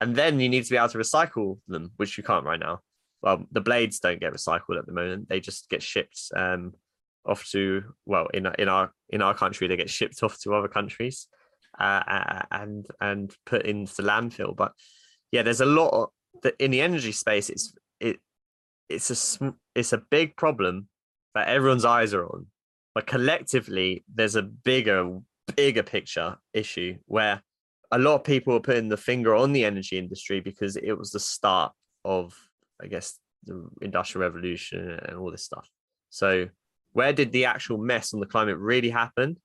[0.00, 2.80] And then you need to be able to recycle them, which you can't right now.
[3.22, 6.74] Well, the blades don't get recycled at the moment; they just get shipped um,
[7.26, 10.68] off to well, in in our in our country, they get shipped off to other
[10.68, 11.28] countries
[11.78, 14.56] uh, and and put into landfill.
[14.56, 14.72] But
[15.32, 16.10] yeah, there's a lot
[16.42, 17.50] that in the energy space.
[17.50, 18.18] It's it
[18.88, 20.88] it's a it's a big problem
[21.34, 22.46] that everyone's eyes are on,
[22.94, 25.20] but collectively, there's a bigger
[25.56, 27.42] bigger picture issue where
[27.90, 31.10] a lot of people are putting the finger on the energy industry because it was
[31.10, 31.72] the start
[32.04, 32.34] of,
[32.82, 35.68] I guess, the industrial revolution and all this stuff.
[36.10, 36.48] So,
[36.98, 39.36] where did the actual mess on the climate really happen?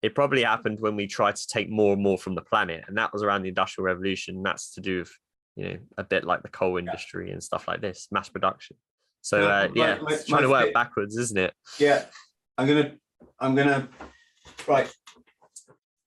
[0.00, 2.96] It probably happened when we tried to take more and more from the planet, and
[2.96, 4.42] that was around the industrial revolution.
[4.42, 5.12] That's to do with,
[5.56, 7.34] you know, a bit like the coal industry yeah.
[7.34, 8.78] and stuff like this, mass production.
[9.20, 11.52] So, uh, yeah, my, my, trying to work backwards, isn't it?
[11.78, 12.06] Yeah,
[12.56, 12.94] I'm gonna,
[13.38, 13.90] I'm gonna,
[14.66, 14.90] right.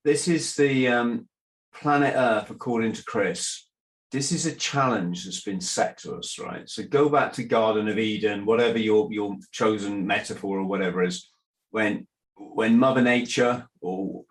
[0.03, 1.27] This is the um,
[1.71, 3.68] planet Earth, according to Chris,
[4.11, 6.67] this is a challenge that's been set to us, right?
[6.67, 11.29] So go back to Garden of Eden, whatever your your chosen metaphor or whatever is,
[11.71, 14.23] when when Mother Nature or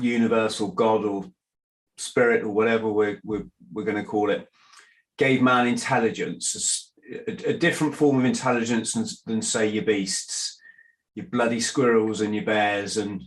[0.00, 1.24] universal God or
[1.96, 4.46] spirit or whatever we're we're, we're going to call it,
[5.16, 10.60] gave man intelligence, a, a different form of intelligence than, than say your beasts,
[11.14, 13.22] your bloody squirrels and your bears and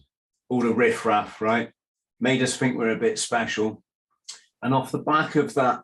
[0.50, 1.72] all the riffraff, right?
[2.20, 3.82] made us think we're a bit special.
[4.62, 5.84] And off the back of that,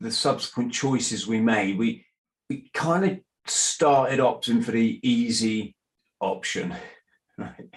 [0.00, 2.06] the subsequent choices we made, we
[2.48, 5.74] we kind of started opting for the easy
[6.20, 6.74] option.
[7.38, 7.70] Right?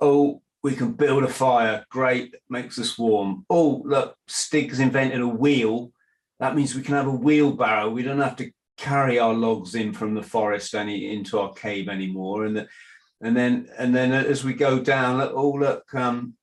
[0.00, 1.84] Oh, we can build a fire.
[1.90, 3.44] Great, makes us warm.
[3.50, 5.92] Oh, look, Stig's invented a wheel.
[6.38, 7.90] That means we can have a wheelbarrow.
[7.90, 11.88] We don't have to carry our logs in from the forest any into our cave
[11.88, 12.46] anymore.
[12.46, 12.68] And the,
[13.20, 16.34] and then and then as we go down, oh look, um,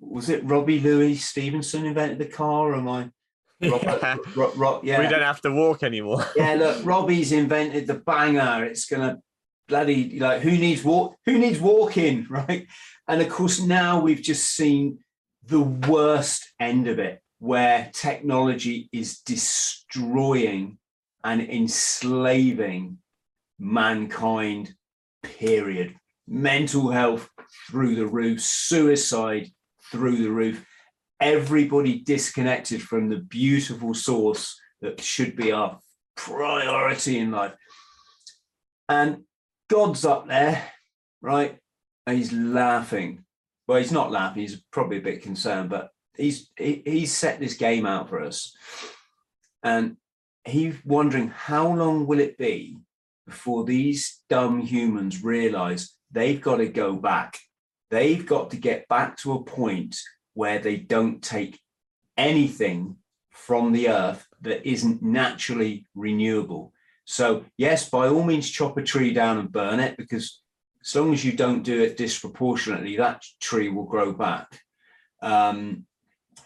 [0.00, 2.72] was it Robbie Louis Stevenson invented the car?
[2.72, 3.10] Or am I?
[3.60, 4.16] Robert, yeah.
[4.36, 5.00] Ro, Ro, yeah.
[5.00, 6.24] We don't have to walk anymore.
[6.36, 8.64] yeah, look, Robbie's invented the banger.
[8.64, 9.20] It's gonna
[9.66, 11.16] bloody like who needs walk?
[11.26, 12.66] Who needs walking, right?
[13.06, 14.98] And of course, now we've just seen
[15.44, 20.78] the worst end of it, where technology is destroying
[21.24, 22.98] and enslaving
[23.58, 24.74] mankind.
[25.22, 25.96] Period.
[26.28, 27.28] Mental health
[27.68, 29.50] through the roof, suicide
[29.90, 30.64] through the roof.
[31.20, 35.78] Everybody disconnected from the beautiful source that should be our
[36.16, 37.54] priority in life.
[38.88, 39.24] And
[39.68, 40.70] God's up there,
[41.20, 41.58] right?
[42.06, 43.24] And he's laughing.
[43.66, 47.54] Well, he's not laughing, he's probably a bit concerned, but he's he, he's set this
[47.54, 48.56] game out for us.
[49.62, 49.96] And
[50.44, 52.78] he's wondering how long will it be
[53.26, 57.38] before these dumb humans realize they've got to go back
[57.90, 59.96] They've got to get back to a point
[60.34, 61.60] where they don't take
[62.16, 62.96] anything
[63.30, 66.72] from the earth that isn't naturally renewable.
[67.04, 70.42] So, yes, by all means, chop a tree down and burn it because
[70.84, 74.60] as long as you don't do it disproportionately, that tree will grow back.
[75.22, 75.86] Um,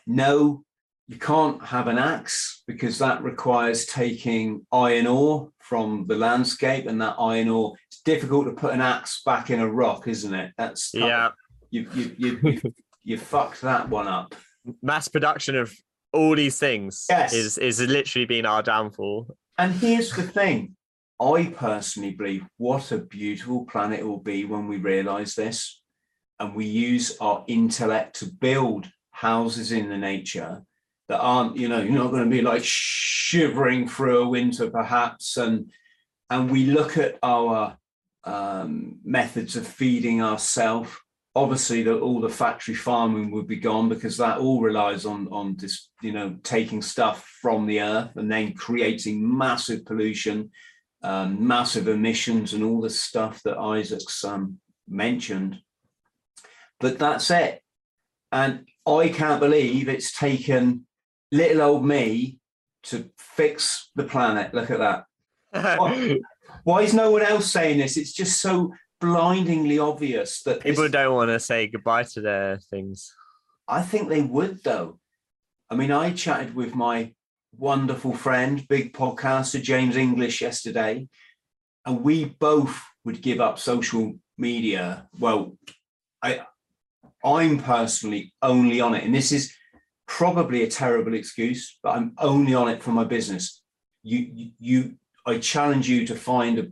[0.06, 0.64] no,
[1.08, 7.00] you can't have an axe because that requires taking iron ore from the landscape, and
[7.00, 10.52] that iron ore it's difficult to put an axe back in a rock, isn't it?
[10.56, 11.30] That's yeah.
[11.72, 14.34] You you you you, you fucked that one up.
[14.82, 15.74] Mass production of
[16.12, 17.32] all these things yes.
[17.32, 19.34] is is literally been our downfall.
[19.58, 20.76] And here's the thing.
[21.20, 25.80] I personally believe what a beautiful planet it will be when we realize this
[26.38, 30.62] and we use our intellect to build houses in the nature
[31.08, 35.36] that aren't, you know, you're not going to be like shivering through a winter perhaps.
[35.36, 35.70] And
[36.28, 37.76] and we look at our
[38.24, 40.90] um, methods of feeding ourselves.
[41.34, 45.56] Obviously, that all the factory farming would be gone because that all relies on on
[45.56, 50.50] this, you know, taking stuff from the earth and then creating massive pollution,
[51.02, 55.58] um, massive emissions, and all the stuff that Isaac's um, mentioned.
[56.80, 57.62] But that's it,
[58.30, 60.86] and I can't believe it's taken
[61.30, 62.38] little old me
[62.84, 64.54] to fix the planet.
[64.54, 65.04] Look at that.
[66.64, 67.96] Why is no one else saying this?
[67.96, 68.72] It's just so
[69.02, 70.92] blindingly obvious that people this...
[70.92, 73.12] don't want to say goodbye to their things.
[73.66, 75.00] I think they would, though.
[75.68, 77.12] I mean, I chatted with my
[77.58, 81.08] wonderful friend, big podcaster James English yesterday,
[81.84, 85.08] and we both would give up social media.
[85.18, 85.58] Well,
[86.22, 86.46] I
[87.24, 89.52] I'm personally only on it, and this is
[90.06, 93.62] probably a terrible excuse, but I'm only on it for my business.
[94.02, 96.68] You, you, you I challenge you to find a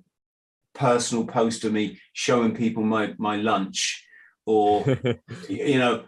[0.81, 4.03] personal post of me showing people my my lunch,
[4.47, 4.85] or
[5.49, 6.05] you know,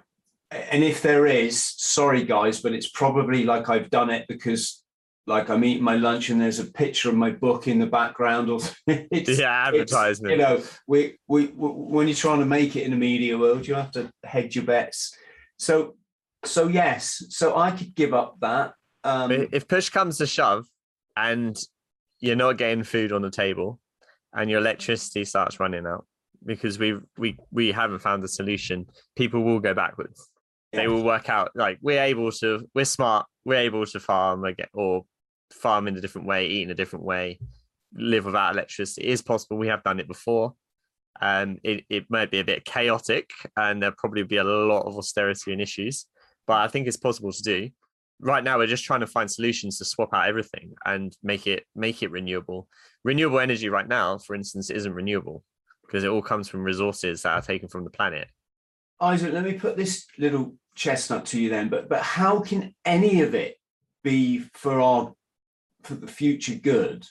[0.51, 4.83] and if there is, sorry guys, but it's probably like I've done it because
[5.27, 8.51] like I'm eating my lunch and there's a picture of my book in the background
[8.51, 10.33] or it's, yeah advertisement.
[10.33, 13.65] you know we, we, we when you're trying to make it in the media world
[13.67, 15.15] you have to hedge your bets.
[15.59, 15.95] So
[16.45, 18.75] so yes so i could give up that
[19.05, 20.67] um if push comes to shove
[21.17, 21.57] and
[22.19, 23.79] you're not getting food on the table
[24.35, 26.07] and your electricity starts running out
[26.45, 28.87] because we we we haven't found a solution
[29.17, 30.29] people will go backwards
[30.73, 34.45] they will work out like we're able to we're smart we're able to farm
[34.75, 35.05] or
[35.53, 37.39] farm in a different way, eat in a different way,
[37.95, 39.07] live without electricity.
[39.07, 39.57] It is possible.
[39.57, 40.55] We have done it before.
[41.21, 44.97] Um, it, it might be a bit chaotic and there'll probably be a lot of
[44.97, 46.07] austerity and issues,
[46.47, 47.71] but I think it's possible to do.
[48.23, 51.67] Right now, we're just trying to find solutions to swap out everything and make it
[51.75, 52.69] make it renewable.
[53.05, 55.43] Renewable energy right now, for instance, isn't renewable
[55.85, 58.29] because it all comes from resources that are taken from the planet.
[59.01, 61.69] Isaac, let me put this little chestnut to you then.
[61.69, 63.57] But but how can any of it
[64.05, 65.13] be for our
[65.83, 67.05] for the future good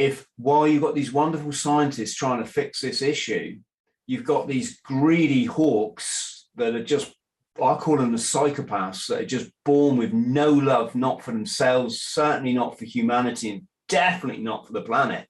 [0.00, 3.58] if while you've got these wonderful scientists trying to fix this issue,
[4.06, 7.14] you've got these greedy hawks that are just,
[7.56, 12.00] I call them the psychopaths, that are just born with no love, not for themselves,
[12.00, 15.26] certainly not for humanity, and definitely not for the planet.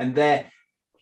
[0.00, 0.50] And they're,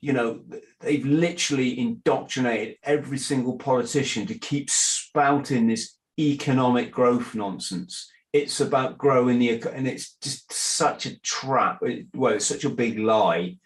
[0.00, 0.42] you know,
[0.80, 8.10] they've literally indoctrinated every single politician to keep spouting this economic growth nonsense.
[8.32, 11.82] It's about growing the economy, and it's just such a trap.
[12.14, 13.56] Well it's such a big lie.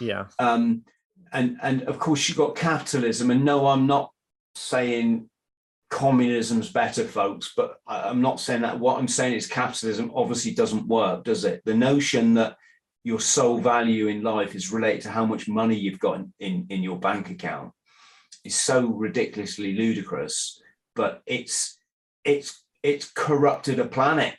[0.00, 0.26] Yeah.
[0.38, 0.84] Um
[1.32, 4.10] and and of course you've got capitalism and no i'm not
[4.54, 5.29] saying
[5.90, 8.78] communism's better folks but i'm not saying that.
[8.78, 11.62] What i'm saying is capitalism obviously doesn't work does it?
[11.64, 12.56] The notion that
[13.02, 16.66] your sole value in life is related to how much money you've got in, in,
[16.68, 17.72] in your bank account
[18.44, 20.60] is so ridiculously ludicrous
[20.94, 21.78] but it's
[22.24, 24.34] it's it's corrupted a planet,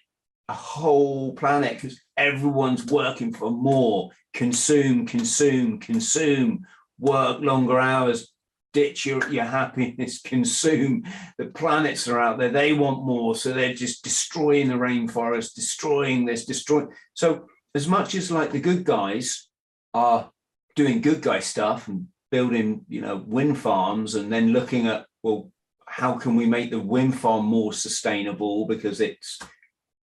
[0.50, 4.10] a whole planet, because everyone's working for more.
[4.34, 6.66] Consume, consume, consume,
[7.00, 8.32] work longer hours,
[8.74, 11.04] ditch your, your happiness, consume.
[11.38, 13.36] The planets are out there, they want more.
[13.36, 16.90] So they're just destroying the rainforest, destroying this, destroying.
[17.14, 19.48] So, as much as like the good guys
[19.94, 20.30] are
[20.76, 25.52] doing good guy stuff and building, you know, wind farms and then looking at, well,
[25.86, 29.40] how can we make the wind farm more sustainable because it's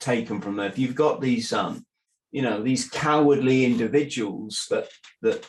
[0.02, 0.66] taken from there.
[0.66, 1.86] If you've got these, um,
[2.30, 4.88] you know, these cowardly individuals that
[5.22, 5.46] that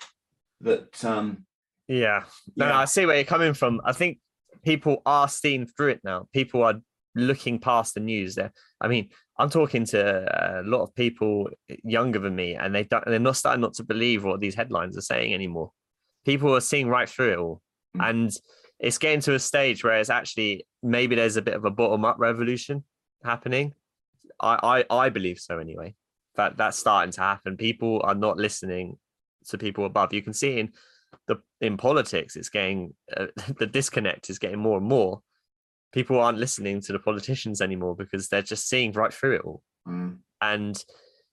[0.61, 1.03] that.
[1.03, 1.45] Um,
[1.87, 2.23] yeah,
[2.55, 2.79] no, yeah.
[2.79, 3.81] I see where you're coming from.
[3.83, 4.19] I think
[4.63, 6.27] people are seeing through it now.
[6.33, 6.75] People are
[7.15, 8.35] looking past the news.
[8.35, 8.51] There,
[8.81, 11.49] I mean, I'm talking to a lot of people
[11.83, 14.97] younger than me, and they don't, they're not starting not to believe what these headlines
[14.97, 15.71] are saying anymore.
[16.25, 17.61] People are seeing right through it all,
[17.97, 18.09] mm.
[18.09, 18.31] and
[18.79, 22.05] it's getting to a stage where it's actually maybe there's a bit of a bottom
[22.05, 22.83] up revolution
[23.23, 23.73] happening.
[24.39, 25.95] I, I I believe so anyway.
[26.35, 27.57] That that's starting to happen.
[27.57, 28.97] People are not listening
[29.47, 30.13] to people above.
[30.13, 30.71] You can see in
[31.27, 33.27] the in politics, it's getting uh,
[33.59, 35.21] the disconnect is getting more and more.
[35.91, 39.61] People aren't listening to the politicians anymore because they're just seeing right through it all.
[39.87, 40.17] Mm.
[40.41, 40.83] And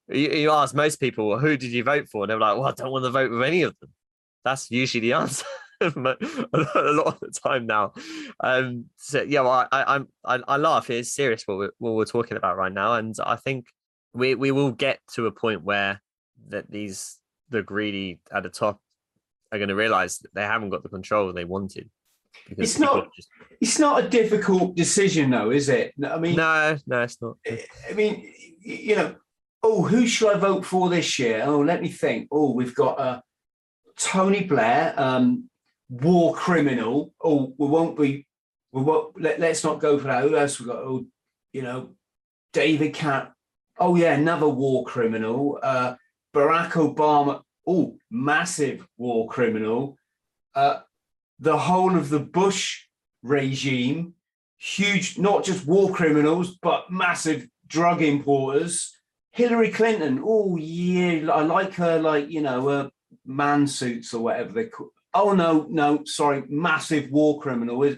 [0.09, 2.25] you, you ask most people, well, who did you vote for?
[2.25, 3.91] And they're like, well, I don't want to vote with any of them.
[4.45, 5.47] That's usually the answer.
[5.81, 7.95] a lot of the time now.
[8.41, 10.91] Um, so yeah, well, I, I, I, I laugh.
[10.91, 13.65] It's serious what we're, what we're talking about right now, and I think
[14.13, 16.03] we we will get to a point where
[16.49, 17.19] that these
[17.49, 18.79] the greedy at the top
[19.53, 21.91] are going to realize that they haven't got the control they wanted.
[22.49, 23.11] It's not.
[23.15, 23.29] Just...
[23.61, 25.93] It's not a difficult decision, though, is it?
[26.05, 27.37] I mean, no, no, it's not.
[27.49, 29.17] I mean, you know,
[29.63, 31.43] oh, who should I vote for this year?
[31.45, 32.29] Oh, let me think.
[32.31, 33.21] Oh, we've got uh,
[33.97, 34.95] Tony Blair.
[34.97, 35.51] Um,
[35.91, 37.13] war criminal.
[37.23, 38.27] Oh, we won't be.
[38.73, 39.21] We won't.
[39.21, 40.23] Let, us not go for that.
[40.23, 40.77] Who else we got?
[40.77, 41.05] Oh,
[41.53, 41.91] you know,
[42.53, 43.33] David Cat.
[43.79, 45.59] Oh yeah, another war criminal.
[45.63, 45.95] Uh,
[46.35, 47.43] Barack Obama.
[47.67, 49.97] Oh, massive war criminal.
[50.55, 50.81] Uh,
[51.39, 52.87] the whole of the Bush
[53.23, 54.15] regime,
[54.59, 58.97] huge, not just war criminals, but massive drug importers.
[59.33, 60.23] Hillary Clinton.
[60.25, 62.01] Oh yeah, I like her.
[62.01, 62.89] Like you know, uh,
[63.25, 67.95] man suits or whatever they call oh no, no, sorry, massive war criminal.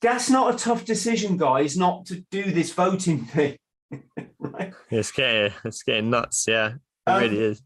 [0.00, 3.56] That's not a tough decision, guys, not to do this voting thing.
[4.38, 4.72] right?
[4.90, 6.74] It's getting it's getting nuts, yeah.
[7.06, 7.62] It um, really is.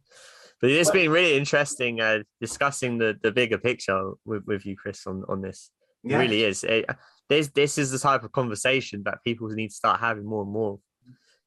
[0.63, 5.05] But it's been really interesting uh, discussing the, the bigger picture with, with you, Chris,
[5.09, 5.71] on, on this.
[6.05, 6.63] It really is.
[6.63, 6.87] It,
[7.29, 10.53] this this is the type of conversation that people need to start having more and
[10.53, 10.79] more.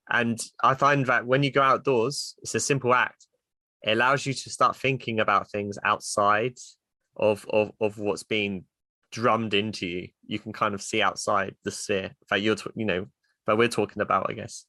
[0.10, 3.28] And I find that when you go outdoors, it's a simple act.
[3.84, 6.58] It allows you to start thinking about things outside
[7.16, 8.66] of of of what's being
[9.12, 10.08] drummed into you.
[10.28, 13.08] You can kind of see outside the sphere that you're, you know,
[13.48, 14.30] that we're talking about.
[14.30, 14.66] I guess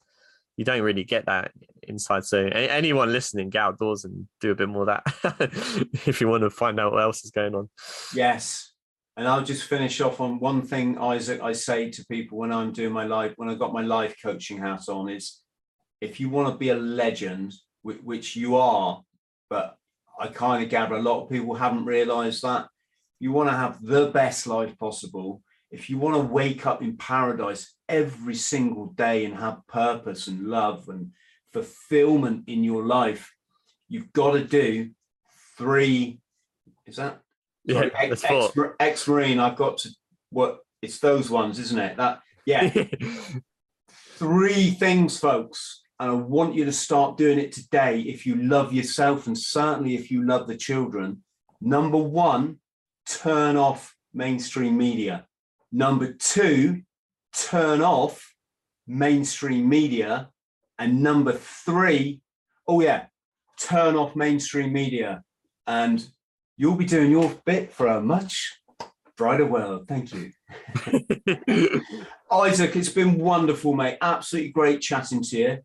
[0.56, 1.52] you don't really get that
[1.82, 2.24] inside.
[2.24, 6.42] So anyone listening, get outdoors and do a bit more of that if you want
[6.42, 7.68] to find out what else is going on.
[8.14, 8.72] Yes.
[9.16, 12.72] And I'll just finish off on one thing, Isaac, I say to people when I'm
[12.72, 15.40] doing my life, when I've got my life coaching hat on is
[16.00, 19.00] if you want to be a legend, which you are,
[19.48, 19.76] but
[20.18, 22.68] I kind of gather a lot of people haven't realized that.
[23.20, 25.42] You want to have the best life possible.
[25.70, 30.48] If you want to wake up in paradise every single day and have purpose and
[30.48, 31.12] love and
[31.52, 33.32] fulfillment in your life,
[33.88, 34.90] you've got to do
[35.56, 36.20] three.
[36.86, 37.20] Is that?
[37.68, 39.40] Sorry, yeah, ex, ex, ex Marine.
[39.40, 39.90] I've got to
[40.30, 40.60] what?
[40.82, 41.96] It's those ones, isn't it?
[41.96, 42.70] That yeah.
[43.90, 45.82] three things, folks.
[45.98, 49.94] And I want you to start doing it today if you love yourself and certainly
[49.94, 51.22] if you love the children.
[51.60, 52.58] Number one,
[53.08, 55.26] turn off mainstream media.
[55.72, 56.82] Number two,
[57.36, 58.34] turn off
[58.86, 60.30] mainstream media.
[60.78, 62.20] And number three,
[62.66, 63.06] oh yeah,
[63.60, 65.22] turn off mainstream media.
[65.66, 66.06] And
[66.56, 68.60] you'll be doing your bit for a much
[69.16, 69.88] brighter world.
[69.88, 70.32] Thank you.
[72.30, 73.98] Isaac, it's been wonderful, mate.
[74.00, 75.58] Absolutely great chatting to you.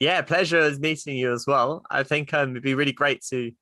[0.00, 1.82] Yeah, pleasure meeting you as well.
[1.90, 3.52] I think um, it'd be really great to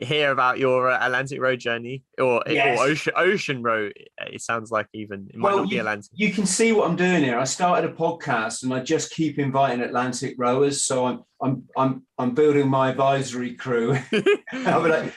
[0.00, 2.78] hear about your uh, Atlantic Road journey or, yes.
[2.78, 3.92] or Ocean Ocean Road.
[4.26, 6.10] It sounds like even it might well, not be Atlantic.
[6.14, 7.38] You can see what I'm doing here.
[7.38, 10.82] I started a podcast and I just keep inviting Atlantic rowers.
[10.82, 13.98] So I'm I'm I'm I'm building my advisory crew.
[14.52, 15.14] I'll be like,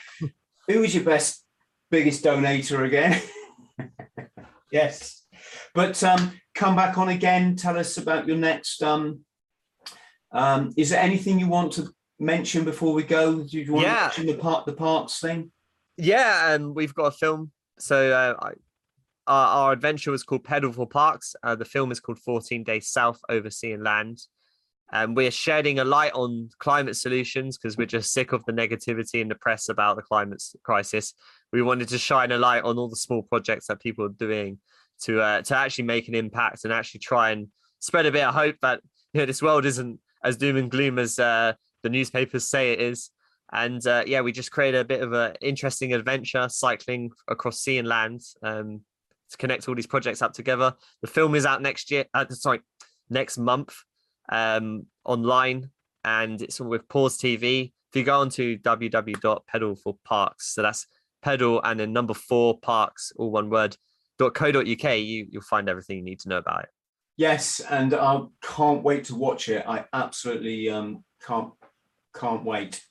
[0.68, 1.44] who was your best,
[1.90, 3.22] biggest donator again?
[4.72, 5.24] yes,
[5.74, 7.56] but um, come back on again.
[7.56, 9.22] Tell us about your next um,
[10.36, 13.44] um, is there anything you want to mention before we go?
[13.44, 13.94] Do you want yeah.
[13.94, 15.52] to mention the part the parks thing?
[15.98, 17.52] Yeah, and um, we've got a film.
[17.80, 18.52] So uh, I,
[19.28, 21.36] our, our, adventure was called Pedal for Parks.
[21.44, 24.20] Uh, the film is called 14 Days South over Sea and Land.
[24.92, 29.20] And we're shedding a light on climate solutions because we're just sick of the negativity
[29.20, 31.14] in the press about the climate crisis.
[31.52, 34.60] We wanted to shine a light on all the small projects that people are doing
[35.02, 37.48] to uh, to actually make an impact and actually try and
[37.80, 38.82] spread a bit of hope that
[39.14, 41.54] you know this world isn't as doom and gloom as uh,
[41.86, 43.12] the newspapers say it is.
[43.54, 47.78] And uh, yeah, we just created a bit of an interesting adventure cycling across sea
[47.78, 48.82] and land um,
[49.30, 50.74] to connect all these projects up together.
[51.04, 52.62] The film is out next year, uh, sorry,
[53.10, 53.76] next month
[54.30, 55.70] um, online,
[56.04, 57.72] and it's with Pause TV.
[57.92, 60.88] If you go on to www.pedal for parks, so that's
[61.22, 63.78] pedal and then number four parks, all one word,
[64.18, 66.70] .co.uk, you, you'll find everything you need to know about it.
[67.16, 69.64] Yes, and I can't wait to watch it.
[69.68, 71.54] I absolutely um, can't
[72.16, 72.82] can't wait.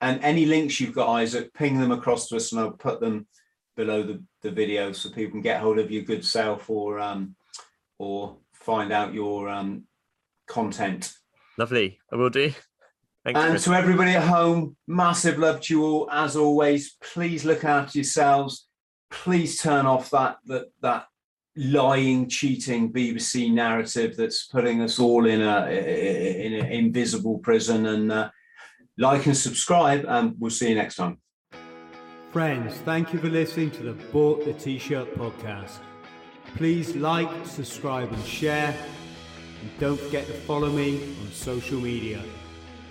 [0.00, 3.26] And any links you've got, Isaac, ping them across to us, and I'll put them
[3.76, 7.34] below the, the video so people can get hold of your good self or um,
[7.98, 9.84] or find out your um,
[10.46, 11.12] content.
[11.58, 12.52] Lovely, I will do.
[13.24, 13.64] Thanks, and Chris.
[13.64, 16.08] to everybody at home, massive love to you all.
[16.10, 18.68] As always, please look after yourselves.
[19.10, 21.06] Please turn off that that that
[21.56, 27.84] lying, cheating BBC narrative that's putting us all in a in an invisible prison.
[27.86, 28.30] And uh,
[29.00, 31.18] like and subscribe, and we'll see you next time.
[32.30, 35.78] Friends, thank you for listening to the Bought the T-shirt podcast.
[36.54, 38.76] Please like, subscribe, and share.
[39.62, 42.22] And don't forget to follow me on social media.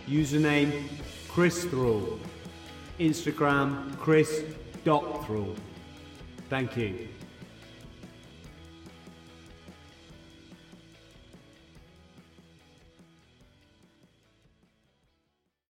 [0.08, 0.90] Username
[1.28, 2.20] Chris Thrall.
[3.00, 5.56] Instagram Chris.Thrall.
[6.50, 7.08] Thank you.